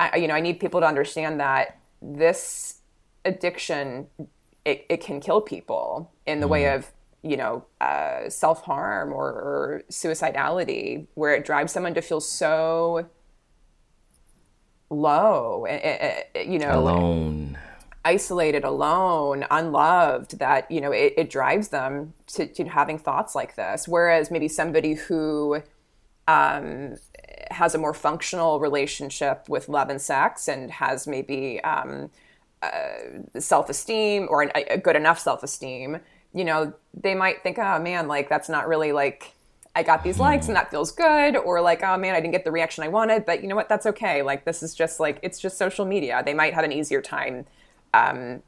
I, 0.00 0.16
you 0.16 0.28
know, 0.28 0.34
I 0.34 0.40
need 0.40 0.58
people 0.58 0.80
to 0.80 0.86
understand 0.86 1.40
that 1.40 1.78
this 2.00 2.78
addiction, 3.24 4.06
it, 4.64 4.86
it 4.88 5.00
can 5.00 5.20
kill 5.20 5.40
people 5.40 6.10
in 6.26 6.40
the 6.40 6.46
mm. 6.46 6.50
way 6.50 6.74
of, 6.74 6.90
you 7.24 7.36
know, 7.36 7.64
uh, 7.80 8.28
self 8.28 8.62
harm 8.62 9.12
or, 9.12 9.28
or 9.28 9.82
suicidality, 9.90 11.06
where 11.14 11.34
it 11.34 11.44
drives 11.44 11.72
someone 11.72 11.94
to 11.94 12.02
feel 12.02 12.20
so 12.20 13.08
low, 14.90 15.66
you 15.66 16.58
know, 16.58 16.78
alone, 16.78 17.58
isolated, 18.04 18.64
alone, 18.64 19.46
unloved, 19.50 20.38
that, 20.38 20.70
you 20.70 20.80
know, 20.80 20.92
it, 20.92 21.14
it 21.16 21.30
drives 21.30 21.68
them 21.68 22.12
to, 22.26 22.46
to, 22.46 22.64
having 22.64 22.98
thoughts 22.98 23.34
like 23.34 23.56
this. 23.56 23.88
Whereas 23.88 24.30
maybe 24.30 24.48
somebody 24.48 24.94
who 24.94 25.62
um, 26.28 26.96
has 27.50 27.74
a 27.74 27.78
more 27.78 27.94
functional 27.94 28.60
relationship 28.60 29.48
with 29.48 29.68
love 29.68 29.88
and 29.88 30.00
sex 30.00 30.48
and 30.48 30.70
has 30.70 31.06
maybe 31.06 31.62
um, 31.64 32.10
uh, 32.62 33.40
self 33.40 33.68
esteem 33.70 34.26
or 34.30 34.42
an, 34.42 34.50
a 34.54 34.78
good 34.78 34.96
enough 34.96 35.18
self 35.18 35.42
esteem, 35.42 36.00
you 36.34 36.44
know, 36.44 36.72
they 36.92 37.14
might 37.14 37.42
think, 37.42 37.58
oh 37.58 37.78
man, 37.78 38.08
like 38.08 38.28
that's 38.28 38.48
not 38.48 38.68
really 38.68 38.92
like 38.92 39.32
I 39.76 39.82
got 39.82 40.04
these 40.04 40.20
likes 40.20 40.46
and 40.46 40.54
that 40.56 40.70
feels 40.70 40.92
good, 40.92 41.36
or 41.36 41.60
like, 41.60 41.82
oh 41.82 41.96
man, 41.96 42.14
I 42.14 42.20
didn't 42.20 42.32
get 42.32 42.44
the 42.44 42.52
reaction 42.52 42.84
I 42.84 42.88
wanted, 42.88 43.26
but 43.26 43.42
you 43.42 43.48
know 43.48 43.56
what? 43.56 43.68
That's 43.68 43.86
okay. 43.86 44.22
Like, 44.22 44.44
this 44.44 44.62
is 44.62 44.72
just 44.72 45.00
like, 45.00 45.18
it's 45.22 45.40
just 45.40 45.58
social 45.58 45.84
media. 45.84 46.22
They 46.24 46.34
might 46.34 46.54
have 46.54 46.64
an 46.64 46.70
easier 46.70 47.02
time, 47.02 47.44
um, 47.92 48.40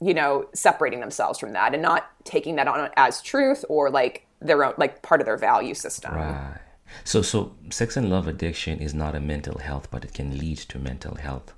you 0.00 0.14
know, 0.14 0.48
separating 0.54 1.00
themselves 1.00 1.38
from 1.38 1.52
that 1.52 1.74
and 1.74 1.82
not 1.82 2.10
taking 2.24 2.56
that 2.56 2.66
on 2.66 2.88
as 2.96 3.20
truth 3.20 3.62
or 3.68 3.90
like 3.90 4.26
their 4.40 4.64
own, 4.64 4.72
like 4.78 5.02
part 5.02 5.20
of 5.20 5.26
their 5.26 5.36
value 5.36 5.74
system. 5.74 6.14
Right. 6.14 6.58
So, 7.04 7.20
so 7.20 7.54
sex 7.68 7.98
and 7.98 8.08
love 8.08 8.26
addiction 8.26 8.78
is 8.78 8.94
not 8.94 9.14
a 9.14 9.20
mental 9.20 9.58
health, 9.58 9.88
but 9.90 10.02
it 10.02 10.14
can 10.14 10.38
lead 10.38 10.56
to 10.58 10.78
mental 10.78 11.16
health 11.16 11.52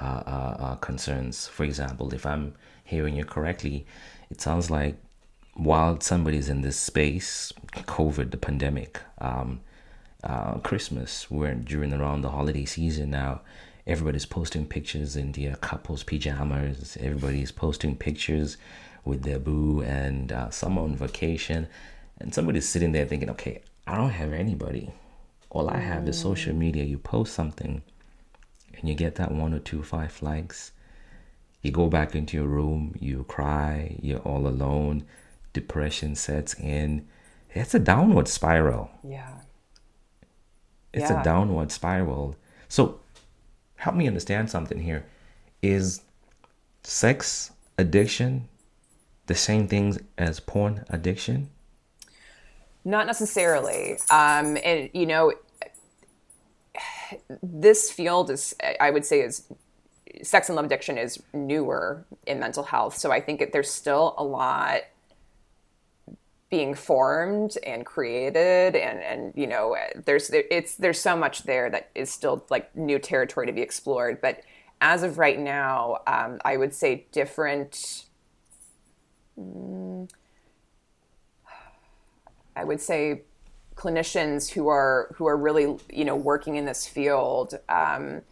uh, 0.00 0.04
uh, 0.04 0.56
uh, 0.60 0.74
concerns. 0.76 1.48
For 1.48 1.64
example, 1.64 2.14
if 2.14 2.24
I'm 2.24 2.54
hearing 2.84 3.16
you 3.16 3.24
correctly, 3.24 3.84
it 4.34 4.40
sounds 4.40 4.68
like 4.68 4.96
while 5.54 6.00
somebody's 6.00 6.48
in 6.48 6.62
this 6.62 6.76
space, 6.76 7.52
COVID, 7.72 8.32
the 8.32 8.36
pandemic, 8.36 9.00
um, 9.18 9.60
uh, 10.24 10.54
Christmas, 10.54 11.30
we're 11.30 11.54
during 11.54 11.92
around 11.92 12.22
the 12.22 12.30
holiday 12.30 12.64
season 12.64 13.10
now. 13.10 13.42
Everybody's 13.86 14.26
posting 14.26 14.66
pictures 14.66 15.14
in 15.14 15.30
their 15.30 15.54
couples' 15.54 16.02
pajamas. 16.02 16.96
Everybody's 16.98 17.52
posting 17.52 17.94
pictures 17.94 18.56
with 19.04 19.22
their 19.22 19.38
boo, 19.38 19.82
and 19.82 20.32
uh, 20.32 20.50
some 20.50 20.78
on 20.78 20.96
vacation. 20.96 21.68
And 22.18 22.34
somebody's 22.34 22.68
sitting 22.68 22.90
there 22.90 23.06
thinking, 23.06 23.30
okay, 23.30 23.62
I 23.86 23.96
don't 23.96 24.10
have 24.10 24.32
anybody. 24.32 24.90
All 25.50 25.70
I 25.70 25.78
have 25.78 26.08
is 26.08 26.18
social 26.18 26.54
media. 26.54 26.82
You 26.82 26.98
post 26.98 27.34
something, 27.34 27.82
and 28.76 28.88
you 28.88 28.96
get 28.96 29.14
that 29.14 29.30
one 29.30 29.54
or 29.54 29.60
two, 29.60 29.84
five 29.84 30.20
likes. 30.22 30.72
You 31.64 31.72
go 31.72 31.88
back 31.88 32.14
into 32.14 32.36
your 32.36 32.46
room, 32.46 32.94
you 33.00 33.24
cry, 33.24 33.96
you're 34.00 34.20
all 34.20 34.46
alone 34.46 35.04
depression 35.54 36.14
sets 36.14 36.52
in, 36.54 37.08
it's 37.54 37.74
a 37.74 37.78
downward 37.78 38.28
spiral. 38.28 38.90
Yeah. 39.02 39.30
It's 40.92 41.08
yeah. 41.08 41.22
a 41.22 41.24
downward 41.24 41.72
spiral. 41.72 42.36
So 42.68 43.00
help 43.76 43.96
me 43.96 44.06
understand 44.06 44.50
something 44.50 44.78
here. 44.78 45.06
Is 45.62 46.02
sex 46.82 47.52
addiction 47.78 48.48
the 49.26 49.34
same 49.34 49.66
things 49.68 49.98
as 50.18 50.40
porn 50.40 50.84
addiction? 50.90 51.48
Not 52.84 53.06
necessarily. 53.06 53.92
Um, 54.10 54.58
and 54.62 54.90
you 54.92 55.06
know, 55.06 55.32
this 57.42 57.90
field 57.90 58.30
is, 58.30 58.54
I 58.80 58.90
would 58.90 59.06
say, 59.06 59.20
is 59.20 59.44
sex 60.22 60.48
and 60.48 60.56
love 60.56 60.64
addiction 60.64 60.98
is 60.98 61.22
newer 61.32 62.04
in 62.26 62.38
mental 62.38 62.62
health. 62.62 62.96
So 62.96 63.10
I 63.10 63.20
think 63.20 63.40
it, 63.40 63.52
there's 63.52 63.70
still 63.70 64.14
a 64.18 64.24
lot 64.24 64.82
being 66.54 66.74
formed 66.74 67.58
and 67.66 67.84
created 67.84 68.76
and 68.76 69.00
and 69.00 69.32
you 69.34 69.44
know 69.44 69.74
there's 70.04 70.30
it's 70.32 70.76
there's 70.76 71.00
so 71.00 71.16
much 71.16 71.42
there 71.42 71.68
that 71.68 71.90
is 71.96 72.08
still 72.08 72.44
like 72.48 72.74
new 72.76 72.96
territory 72.96 73.44
to 73.44 73.52
be 73.52 73.60
explored 73.60 74.20
but 74.20 74.40
as 74.80 75.02
of 75.02 75.18
right 75.18 75.40
now 75.40 75.98
um, 76.06 76.38
i 76.44 76.56
would 76.56 76.72
say 76.72 77.06
different 77.10 78.04
mm, 79.36 80.08
i 82.54 82.62
would 82.62 82.80
say 82.80 83.22
clinicians 83.74 84.48
who 84.50 84.68
are 84.68 85.12
who 85.16 85.26
are 85.26 85.36
really 85.36 85.76
you 85.92 86.04
know 86.04 86.14
working 86.14 86.54
in 86.54 86.66
this 86.66 86.86
field 86.86 87.58
um, 87.68 88.22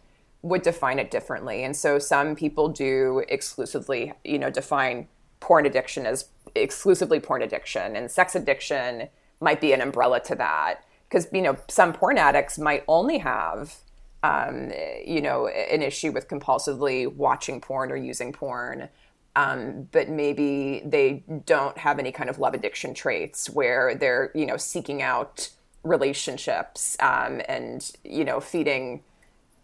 would 0.43 0.61
define 0.61 0.99
it 0.99 1.09
differently. 1.09 1.63
And 1.63 1.75
so 1.75 1.97
some 1.97 2.35
people 2.35 2.69
do 2.69 3.23
exclusively 3.27 4.13
you 4.23 4.37
know 4.37 4.49
define 4.49 5.07
porn 5.39 5.65
addiction 5.65 6.05
as 6.05 6.29
exclusively 6.55 7.19
porn 7.19 7.41
addiction 7.41 7.95
and 7.95 8.09
sex 8.09 8.35
addiction 8.35 9.09
might 9.41 9.59
be 9.59 9.73
an 9.73 9.81
umbrella 9.81 10.19
to 10.21 10.35
that. 10.35 10.85
Because 11.09 11.27
you 11.31 11.41
know 11.41 11.57
some 11.67 11.93
porn 11.93 12.17
addicts 12.17 12.59
might 12.59 12.83
only 12.87 13.17
have 13.17 13.75
um, 14.23 14.71
you 15.05 15.21
know 15.21 15.47
an 15.47 15.81
issue 15.81 16.11
with 16.11 16.27
compulsively 16.27 17.13
watching 17.13 17.59
porn 17.59 17.91
or 17.91 17.95
using 17.95 18.31
porn 18.31 18.89
um, 19.35 19.87
but 19.91 20.09
maybe 20.09 20.81
they 20.85 21.23
don't 21.45 21.77
have 21.77 21.97
any 21.97 22.11
kind 22.11 22.29
of 22.29 22.37
love 22.37 22.53
addiction 22.53 22.93
traits 22.93 23.49
where 23.49 23.95
they're 23.95 24.31
you 24.35 24.45
know 24.45 24.57
seeking 24.57 25.01
out 25.01 25.49
relationships 25.83 26.95
um, 26.99 27.41
and 27.47 27.91
you 28.03 28.23
know 28.23 28.39
feeding 28.39 29.01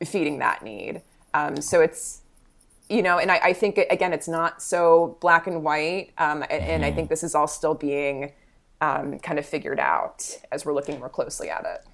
feeding 0.06 0.40
that 0.40 0.64
need 0.64 1.02
um, 1.34 1.62
so 1.62 1.82
it's 1.82 2.22
you 2.90 3.04
know, 3.04 3.20
and 3.20 3.32
I, 3.32 3.38
I, 3.38 3.54
think 3.54 3.78
again, 3.78 4.14
it's 4.14 4.28
not 4.28 4.64
so 4.64 5.18
black 5.22 5.46
and 5.46 5.64
white, 5.64 6.12
um, 6.18 6.42
and, 6.42 6.52
and, 6.52 6.84
I 6.84 6.88
mm-hmm. 6.88 6.96
think 6.96 7.10
this 7.10 7.24
is 7.24 7.36
all 7.36 7.48
still 7.48 7.76
being 7.76 8.32
um, 8.82 9.20
kind 9.20 9.38
of 9.38 9.46
figured 9.46 9.80
out 9.80 10.40
as 10.52 10.66
we're 10.66 10.74
looking 10.74 10.98
more 11.00 11.10
closely 11.10 11.52
at 11.52 11.66
it. 11.66 11.86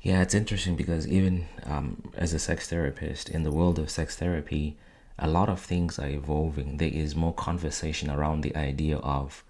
Yeah, 0.00 0.22
it's 0.22 0.32
interesting 0.32 0.76
because 0.76 1.06
even 1.06 1.46
um, 1.66 2.10
as 2.16 2.32
a 2.32 2.38
sex 2.38 2.70
therapist 2.70 3.28
in 3.28 3.42
the 3.42 3.52
world 3.52 3.78
of 3.78 3.90
sex 3.90 4.16
therapy, 4.16 4.78
a 5.18 5.28
lot 5.28 5.50
of 5.50 5.60
things 5.60 5.98
are 5.98 6.08
evolving. 6.08 6.78
There 6.78 6.88
is 6.88 7.14
more 7.14 7.34
conversation 7.34 8.08
around 8.08 8.40
the 8.40 8.56
idea 8.56 8.96
of 8.96 9.44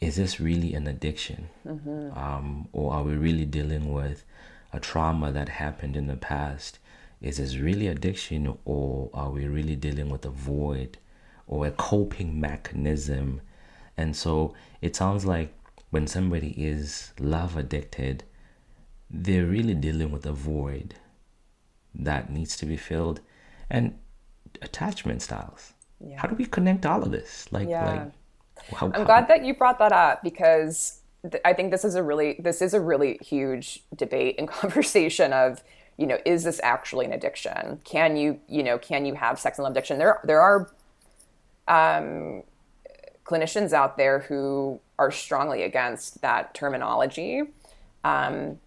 is 0.00 0.16
this 0.16 0.40
really 0.40 0.72
an 0.72 0.86
addiction, 0.86 1.50
mm-hmm. 1.66 2.18
Um, 2.18 2.68
or 2.72 2.94
are 2.94 3.02
we 3.02 3.12
really 3.14 3.44
dealing 3.44 3.92
with 3.92 4.24
a 4.72 4.80
trauma 4.80 5.30
that 5.32 5.50
happened 5.50 5.96
in 5.96 6.06
the 6.06 6.16
past? 6.16 6.78
Is 7.20 7.36
this 7.36 7.56
really 7.56 7.86
addiction 7.86 8.56
or 8.64 9.10
are 9.12 9.30
we 9.30 9.46
really 9.46 9.76
dealing 9.76 10.08
with 10.08 10.24
a 10.24 10.30
void 10.30 10.98
or 11.46 11.66
a 11.66 11.70
coping 11.70 12.40
mechanism? 12.40 13.40
And 13.96 14.16
so 14.16 14.54
it 14.80 14.96
sounds 14.96 15.26
like 15.26 15.54
when 15.90 16.06
somebody 16.06 16.50
is 16.50 17.12
love 17.18 17.56
addicted, 17.56 18.24
they're 19.10 19.46
really 19.46 19.74
dealing 19.74 20.12
with 20.12 20.24
a 20.24 20.32
void 20.32 20.94
that 21.94 22.30
needs 22.30 22.56
to 22.58 22.66
be 22.66 22.76
filled. 22.76 23.20
And 23.68 23.98
attachment 24.62 25.22
styles. 25.22 25.72
Yeah. 26.04 26.20
How 26.20 26.28
do 26.28 26.34
we 26.34 26.46
connect 26.46 26.86
all 26.86 27.02
of 27.02 27.10
this? 27.10 27.46
Like, 27.50 27.68
yeah. 27.68 27.84
like 27.90 28.74
how, 28.74 28.86
I'm 28.86 28.92
how, 28.92 29.04
glad 29.04 29.28
that 29.28 29.44
you 29.44 29.54
brought 29.54 29.78
that 29.78 29.92
up 29.92 30.22
because 30.22 31.00
th- 31.22 31.42
I 31.44 31.52
think 31.52 31.70
this 31.70 31.84
is 31.84 31.94
a 31.94 32.02
really 32.02 32.36
this 32.38 32.62
is 32.62 32.74
a 32.74 32.80
really 32.80 33.18
huge 33.22 33.82
debate 33.96 34.36
and 34.38 34.48
conversation 34.60 35.32
of 35.32 35.62
you 36.00 36.06
know, 36.06 36.18
is 36.24 36.44
this 36.44 36.58
actually 36.62 37.04
an 37.04 37.12
addiction? 37.12 37.78
Can 37.84 38.16
you, 38.16 38.40
you 38.48 38.62
know, 38.62 38.78
can 38.78 39.04
you 39.04 39.14
have 39.14 39.38
sex 39.38 39.58
and 39.58 39.64
love 39.64 39.72
addiction? 39.72 39.98
There, 39.98 40.18
there 40.24 40.40
are 40.40 40.72
um, 41.68 42.42
clinicians 43.24 43.74
out 43.74 43.98
there 43.98 44.20
who 44.20 44.80
are 44.98 45.10
strongly 45.10 45.62
against 45.62 46.22
that 46.22 46.54
terminology. 46.54 47.42
Um, 48.02 48.58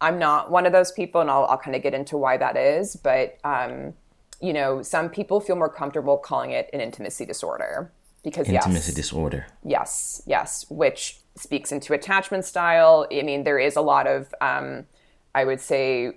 I'm 0.00 0.18
not 0.18 0.50
one 0.50 0.64
of 0.64 0.72
those 0.72 0.92
people, 0.92 1.20
and 1.20 1.30
I'll, 1.30 1.44
I'll 1.44 1.58
kind 1.58 1.76
of 1.76 1.82
get 1.82 1.92
into 1.92 2.16
why 2.16 2.38
that 2.38 2.56
is. 2.56 2.96
But 2.96 3.36
um, 3.44 3.92
you 4.40 4.54
know, 4.54 4.80
some 4.80 5.10
people 5.10 5.40
feel 5.40 5.56
more 5.56 5.68
comfortable 5.68 6.16
calling 6.16 6.52
it 6.52 6.70
an 6.72 6.80
intimacy 6.80 7.26
disorder 7.26 7.92
because 8.24 8.48
intimacy 8.48 8.92
yes, 8.92 8.94
disorder. 8.94 9.46
Yes, 9.62 10.22
yes, 10.26 10.64
which 10.70 11.20
speaks 11.36 11.70
into 11.70 11.92
attachment 11.92 12.46
style. 12.46 13.06
I 13.12 13.20
mean, 13.20 13.44
there 13.44 13.58
is 13.58 13.76
a 13.76 13.82
lot 13.82 14.06
of, 14.06 14.34
um, 14.40 14.86
I 15.34 15.44
would 15.44 15.60
say, 15.60 16.16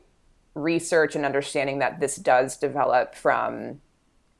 research 0.61 1.15
and 1.15 1.25
understanding 1.25 1.79
that 1.79 1.99
this 1.99 2.15
does 2.15 2.57
develop 2.57 3.15
from 3.15 3.81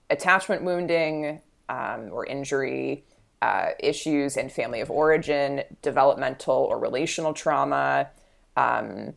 attachment 0.10 0.64
wounding 0.64 1.42
um, 1.70 2.10
or 2.12 2.26
injury, 2.26 3.06
uh, 3.42 3.70
issues 3.80 4.36
in 4.36 4.50
family 4.50 4.82
of 4.82 4.90
origin, 4.92 5.64
developmental 5.82 6.56
or 6.56 6.80
relational 6.80 7.34
trauma. 7.34 8.10
Um, 8.58 9.14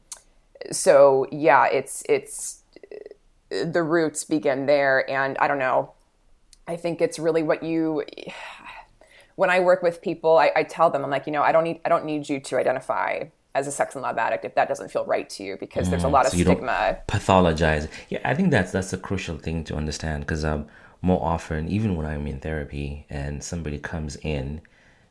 so 0.71 1.27
yeah, 1.33 1.67
it's 1.67 2.05
it's 2.09 2.63
the 3.51 3.83
roots 3.83 4.25
begin 4.25 4.67
there, 4.67 5.09
and 5.11 5.37
I 5.39 5.49
don't 5.49 5.59
know. 5.59 5.93
I 6.69 6.77
think 6.77 7.01
it's 7.01 7.19
really 7.19 7.43
what 7.43 7.63
you. 7.63 8.05
When 9.35 9.49
I 9.49 9.61
work 9.61 9.83
with 9.83 10.03
people, 10.03 10.37
I, 10.37 10.53
I 10.55 10.63
tell 10.63 10.91
them, 10.91 11.03
I'm 11.03 11.11
like, 11.11 11.27
you 11.27 11.33
know, 11.33 11.41
I 11.43 11.53
don't 11.53 11.65
need 11.65 11.81
I 11.87 11.89
don't 11.89 12.05
need 12.05 12.29
you 12.29 12.39
to 12.39 12.59
identify 12.59 13.25
as 13.55 13.67
a 13.67 13.73
sex 13.73 13.95
and 13.95 14.03
love 14.03 14.19
addict 14.19 14.45
if 14.45 14.55
that 14.55 14.69
doesn't 14.69 14.91
feel 14.91 15.05
right 15.05 15.29
to 15.29 15.43
you 15.43 15.57
because 15.59 15.91
there's 15.91 16.05
a 16.05 16.09
lot 16.09 16.27
so 16.27 16.33
of 16.37 16.41
stigma. 16.41 16.99
pathologize. 17.07 17.89
Yeah, 18.09 18.21
I 18.25 18.35
think 18.35 18.51
that's 18.51 18.73
that's 18.73 18.93
a 18.93 18.99
crucial 18.99 19.37
thing 19.37 19.65
to 19.65 19.77
understand 19.77 20.23
because 20.23 20.45
um, 20.45 20.67
more 21.03 21.23
often, 21.23 21.69
even 21.69 21.97
when 21.97 22.07
I'm 22.07 22.27
in 22.27 22.41
therapy 22.41 23.07
and 23.11 23.43
somebody 23.43 23.79
comes 23.79 24.17
in, 24.17 24.63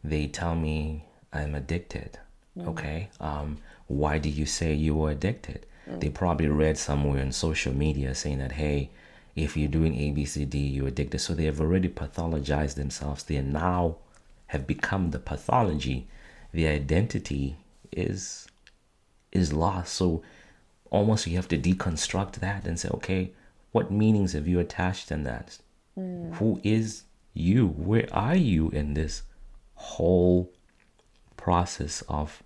they 0.04 0.28
tell 0.28 0.56
me 0.56 1.06
I'm 1.32 1.54
addicted. 1.54 2.18
Mm. 2.58 2.68
Okay, 2.70 3.10
um, 3.20 3.58
why 3.88 4.18
do 4.18 4.30
you 4.30 4.46
say 4.46 4.74
you 4.74 4.96
were 4.96 5.12
addicted? 5.12 5.66
Mm. 5.88 6.00
They 6.00 6.10
probably 6.10 6.48
read 6.48 6.78
somewhere 6.78 7.22
on 7.22 7.32
social 7.32 7.74
media 7.74 8.16
saying 8.16 8.40
that 8.40 8.54
hey, 8.54 8.90
if 9.36 9.56
you're 9.56 9.70
doing 9.70 9.94
ABCD, 9.94 10.74
you're 10.74 10.88
addicted. 10.88 11.20
So 11.20 11.34
they 11.34 11.46
have 11.46 11.62
already 11.62 11.90
pathologized 11.90 12.76
themselves. 12.76 13.24
They 13.24 13.40
now 13.42 13.98
have 14.48 14.66
become 14.66 15.12
the 15.12 15.20
pathology. 15.20 16.08
The 16.54 16.68
identity 16.68 17.56
is 17.92 18.48
is 19.32 19.54
lost. 19.54 19.94
So 19.94 20.24
almost 20.90 21.26
you 21.28 21.36
have 21.36 21.48
to 21.50 21.58
deconstruct 21.58 22.34
that 22.36 22.68
and 22.68 22.80
say, 22.80 22.90
okay, 22.90 23.32
what 23.72 23.92
meanings 23.92 24.34
have 24.34 24.48
you 24.48 24.60
attached 24.60 25.12
in 25.12 25.24
that? 25.24 25.58
Mm. 25.98 26.36
Who 26.36 26.60
is 26.64 27.04
you? 27.34 27.68
Where 27.68 28.08
are 28.12 28.36
you 28.36 28.70
in 28.70 28.94
this 28.94 29.24
whole 29.76 30.52
process 31.38 32.04
of 32.10 32.44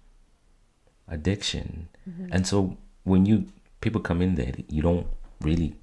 addiction? 1.07 1.89
Mm-hmm. 2.09 2.27
And 2.31 2.45
so 2.45 2.77
when 3.03 3.25
you 3.25 3.47
people 3.81 4.01
come 4.01 4.21
in 4.21 4.35
there, 4.35 4.53
you 4.69 4.81
don't 4.81 5.07
really 5.41 5.75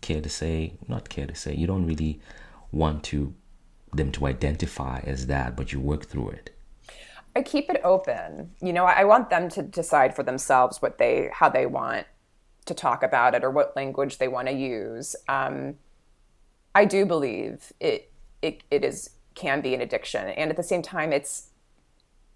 care 0.00 0.20
to 0.20 0.28
say, 0.28 0.74
not 0.86 1.08
care 1.08 1.26
to 1.26 1.34
say, 1.34 1.54
you 1.54 1.66
don't 1.66 1.86
really 1.86 2.20
want 2.72 3.02
to 3.04 3.34
them 3.92 4.12
to 4.12 4.26
identify 4.26 5.00
as 5.04 5.26
that, 5.28 5.56
but 5.56 5.72
you 5.72 5.80
work 5.80 6.04
through 6.04 6.28
it. 6.30 6.54
I 7.38 7.42
keep 7.42 7.70
it 7.70 7.80
open. 7.84 8.50
You 8.60 8.72
know, 8.72 8.84
I 8.84 9.04
want 9.04 9.30
them 9.30 9.48
to 9.50 9.62
decide 9.62 10.16
for 10.16 10.24
themselves 10.24 10.82
what 10.82 10.98
they 10.98 11.30
how 11.32 11.48
they 11.48 11.66
want 11.66 12.04
to 12.66 12.74
talk 12.74 13.04
about 13.04 13.36
it 13.36 13.44
or 13.44 13.50
what 13.50 13.76
language 13.76 14.18
they 14.18 14.26
want 14.26 14.48
to 14.48 14.54
use. 14.54 15.14
Um, 15.28 15.76
I 16.74 16.84
do 16.84 17.06
believe 17.06 17.72
it, 17.78 18.10
it 18.42 18.64
it 18.72 18.84
is 18.84 19.10
can 19.36 19.60
be 19.60 19.72
an 19.72 19.80
addiction, 19.80 20.28
and 20.30 20.50
at 20.50 20.56
the 20.56 20.64
same 20.64 20.82
time, 20.82 21.12
it's 21.12 21.50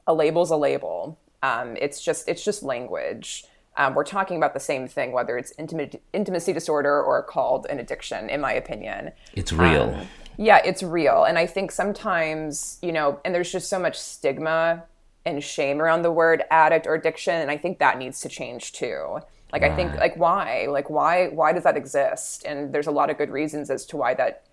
a 0.07 0.15
label's 0.15 0.53
a 0.53 0.57
label. 0.57 1.19
Um, 1.43 1.77
it's 1.81 2.01
just 2.01 2.29
it's 2.29 2.45
just 2.45 2.63
language. 2.63 3.45
Um, 3.77 3.95
we're 3.95 4.05
talking 4.05 4.37
about 4.37 4.55
the 4.55 4.61
same 4.61 4.87
thing, 4.87 5.11
whether 5.11 5.37
it's 5.37 5.53
intimate, 5.59 6.01
intimacy 6.13 6.53
disorder 6.53 7.03
or 7.03 7.23
called 7.25 7.67
an 7.71 7.81
addiction, 7.81 8.31
in 8.31 8.41
my 8.41 8.53
opinion. 8.53 9.13
It's 9.33 9.53
real. 9.53 9.95
Um, 9.99 10.07
yeah, 10.37 10.61
it's 10.65 10.83
real. 10.83 11.25
And 11.25 11.39
I 11.39 11.47
think 11.47 11.73
sometimes, 11.73 12.79
you 12.83 12.93
know, 12.93 13.19
and 13.25 13.35
there's 13.35 13.51
just 13.51 13.69
so 13.71 13.79
much 13.79 13.99
stigma 13.99 14.85
and 15.25 15.43
shame 15.43 15.81
around 15.81 16.03
the 16.03 16.11
word 16.11 16.43
addict 16.51 16.87
or 16.87 16.95
addiction 16.95 17.35
and 17.35 17.51
i 17.51 17.57
think 17.57 17.79
that 17.79 17.99
needs 17.99 18.21
to 18.21 18.29
change 18.29 18.73
too. 18.73 19.19
Like 19.53 19.63
right. 19.63 19.71
i 19.71 19.77
think 19.77 19.95
like 19.97 20.17
why? 20.17 20.67
Like 20.69 20.89
why 20.89 21.29
why 21.29 21.53
does 21.53 21.65
that 21.65 21.77
exist? 21.77 22.45
And 22.45 22.73
there's 22.73 22.87
a 22.87 22.91
lot 22.91 23.11
of 23.11 23.19
good 23.19 23.31
reasons 23.31 23.71
as 23.71 23.85
to 23.87 23.97
why 23.97 24.15
that 24.15 24.45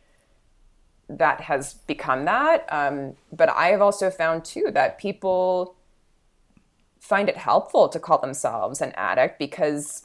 that 1.07 1.41
has 1.41 1.73
become 1.73 2.25
that. 2.25 2.71
Um, 2.71 3.15
but 3.31 3.49
i 3.49 3.67
have 3.69 3.81
also 3.81 4.09
found 4.09 4.45
too 4.45 4.67
that 4.73 4.97
people 4.97 5.75
find 6.99 7.29
it 7.29 7.37
helpful 7.37 7.87
to 7.89 7.99
call 7.99 8.17
themselves 8.19 8.81
an 8.81 8.91
addict 8.95 9.39
because 9.39 10.03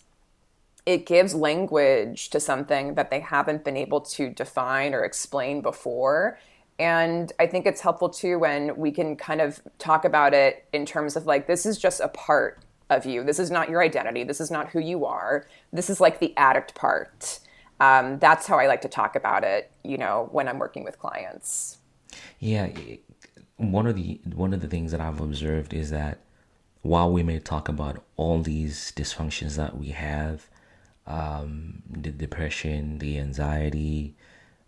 it 0.87 1.07
gives 1.07 1.35
language 1.35 2.31
to 2.31 2.39
something 2.39 2.95
that 2.95 3.11
they 3.11 3.21
haven't 3.21 3.65
been 3.65 3.77
able 3.77 4.01
to 4.01 4.29
define 4.31 4.95
or 4.95 5.03
explain 5.03 5.61
before 5.61 6.39
and 6.79 7.33
I 7.39 7.47
think 7.47 7.67
it's 7.67 7.81
helpful 7.81 8.09
too 8.09 8.39
when 8.39 8.77
we 8.77 8.91
can 8.91 9.17
kind 9.17 9.41
of 9.41 9.61
talk 9.79 10.05
about 10.05 10.35
it 10.35 10.67
in 10.73 10.85
terms 10.85 11.17
of 11.17 11.27
like, 11.27 11.47
this 11.47 11.67
is 11.67 11.79
just 11.79 12.01
a 12.01 12.09
part 12.09 12.61
of 12.91 13.07
you. 13.07 13.23
This 13.23 13.39
is 13.39 13.51
not 13.51 13.71
your 13.71 13.83
identity. 13.83 14.25
This 14.25 14.41
is 14.41 14.51
not 14.51 14.69
who 14.71 14.81
you 14.81 15.05
are. 15.05 15.47
This 15.73 15.89
is 15.89 16.01
like 16.01 16.19
the 16.19 16.37
addict 16.37 16.75
part. 16.75 17.41
Um, 17.81 18.19
that's 18.19 18.47
how 18.47 18.59
I 18.59 18.67
like 18.67 18.83
to 18.83 18.89
talk 18.89 19.17
about 19.17 19.45
it, 19.45 19.71
you 19.83 19.99
know, 19.99 20.29
when 20.33 20.49
I'm 20.49 20.59
working 20.59 20.85
with 20.85 20.99
clients. 20.99 21.79
Yeah. 22.39 22.71
One 23.57 23.87
of 23.87 23.95
the 23.95 24.21
one 24.35 24.53
of 24.53 24.61
the 24.61 24.69
things 24.69 24.91
that 24.93 25.01
I've 25.01 25.21
observed 25.21 25.73
is 25.73 25.91
that 25.91 26.19
while 26.83 27.11
we 27.11 27.23
may 27.23 27.39
talk 27.39 27.69
about 27.69 28.05
all 28.17 28.43
these 28.43 28.93
dysfunctions 28.95 29.57
that 29.57 29.79
we 29.79 29.89
have, 29.89 30.49
um, 31.07 31.83
the 31.89 32.11
depression, 32.11 32.99
the 32.99 33.19
anxiety, 33.19 34.17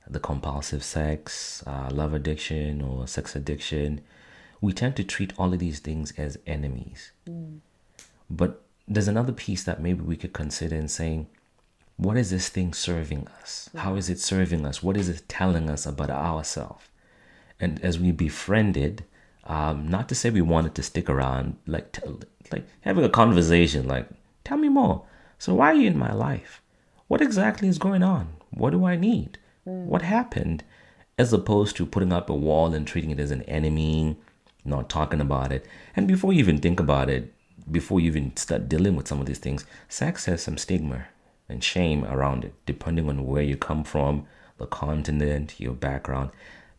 the 0.09 0.21
compulsive 0.21 0.85
sex, 0.85 1.63
uh, 1.67 1.89
love 1.93 2.15
addiction, 2.15 2.81
or 2.81 3.07
sex 3.07 3.35
addiction, 3.35 4.01
we 4.61 4.73
tend 4.73 4.97
to 4.97 5.05
treat 5.05 5.33
all 5.39 5.53
of 5.53 5.59
these 5.59 5.81
things 5.81 6.13
as 6.17 6.39
enemies. 6.47 7.13
Mm. 7.29 7.59
But 8.31 8.63
there's 8.89 9.09
another 9.09 9.33
piece 9.33 9.65
that 9.65 9.81
maybe 9.81 10.03
we 10.03 10.17
could 10.17 10.33
consider 10.33 10.77
in 10.77 10.89
saying, 10.89 11.27
what 11.97 12.17
is 12.17 12.31
this 12.31 12.49
thing 12.49 12.73
serving 12.75 13.27
us? 13.41 13.71
Yeah. 13.73 13.81
How 13.81 13.97
is 13.97 14.11
it 14.11 14.19
serving 14.19 14.67
us? 14.67 14.83
What 14.83 14.97
is 14.97 15.09
it 15.09 15.29
telling 15.29 15.71
us 15.71 15.87
about 15.87 16.11
ourselves? 16.11 16.85
And 17.59 17.83
as 17.83 17.99
we 17.99 18.13
befriended, 18.13 19.05
um, 19.45 19.89
not 19.89 20.09
to 20.11 20.15
say 20.15 20.31
we 20.31 20.43
wanted 20.43 20.75
to 20.75 20.83
stick 20.83 21.09
around, 21.09 21.57
like 21.67 21.93
t- 21.93 22.03
like 22.53 22.67
having 22.83 23.05
a 23.05 23.09
conversation, 23.09 23.89
like 23.89 24.09
tell 24.45 24.59
me 24.59 24.69
more. 24.69 25.05
So 25.39 25.55
why 25.55 25.73
are 25.73 25.75
you 25.75 25.87
in 25.87 25.99
my 25.99 26.13
life? 26.13 26.61
What 27.09 27.23
exactly 27.23 27.69
is 27.69 27.79
going 27.79 28.03
on? 28.03 28.29
What 28.51 28.71
do 28.71 28.85
I 28.85 28.97
need? 28.97 29.39
What 29.67 30.03
happened, 30.03 30.65
as 31.19 31.33
opposed 31.33 31.77
to 31.77 31.87
putting 31.87 32.13
up 32.13 32.31
a 32.31 32.35
wall 32.35 32.73
and 32.73 32.87
treating 32.87 33.11
it 33.11 33.19
as 33.19 33.31
an 33.31 33.43
enemy, 33.43 34.17
not 34.65 34.89
talking 34.89 35.21
about 35.21 35.53
it. 35.53 35.67
And 35.95 36.07
before 36.07 36.33
you 36.33 36.39
even 36.39 36.59
think 36.59 36.79
about 36.79 37.11
it, 37.11 37.33
before 37.71 37.99
you 38.01 38.07
even 38.09 38.37
start 38.37 38.69
dealing 38.69 38.95
with 38.95 39.09
some 39.09 39.21
of 39.21 39.27
these 39.27 39.39
things, 39.39 39.65
sex 39.89 40.27
has 40.27 40.43
some 40.43 40.57
stigma 40.57 41.07
and 41.49 41.63
shame 41.63 42.05
around 42.05 42.45
it, 42.45 42.55
depending 42.65 43.09
on 43.09 43.27
where 43.27 43.43
you 43.43 43.57
come 43.57 43.83
from, 43.83 44.27
the 44.59 44.67
continent, 44.67 45.59
your 45.59 45.75
background. 45.75 46.31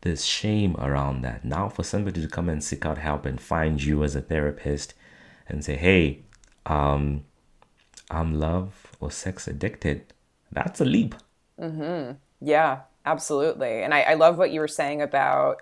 There's 0.01 0.25
shame 0.25 0.75
around 0.77 1.21
that. 1.23 1.43
Now, 1.43 1.67
for 1.69 1.83
somebody 1.83 2.21
to 2.21 2.27
come 2.27 2.47
and 2.47 2.63
seek 2.63 2.85
out 2.85 2.97
help 2.97 3.25
and 3.25 3.41
find 3.41 3.83
you 3.83 4.03
as 4.03 4.15
a 4.15 4.21
therapist 4.21 4.93
and 5.47 5.63
say, 5.63 5.75
hey, 5.75 6.21
um, 6.65 7.25
I'm 8.09 8.39
love 8.39 8.93
or 8.99 9.11
sex 9.11 9.47
addicted, 9.47 10.13
that's 10.51 10.79
a 10.79 10.85
leap. 10.85 11.15
Mm-hmm. 11.59 12.13
Yeah, 12.41 12.81
absolutely. 13.05 13.83
And 13.83 13.93
I, 13.93 14.01
I 14.01 14.13
love 14.13 14.37
what 14.37 14.51
you 14.51 14.59
were 14.59 14.67
saying 14.67 15.01
about 15.01 15.61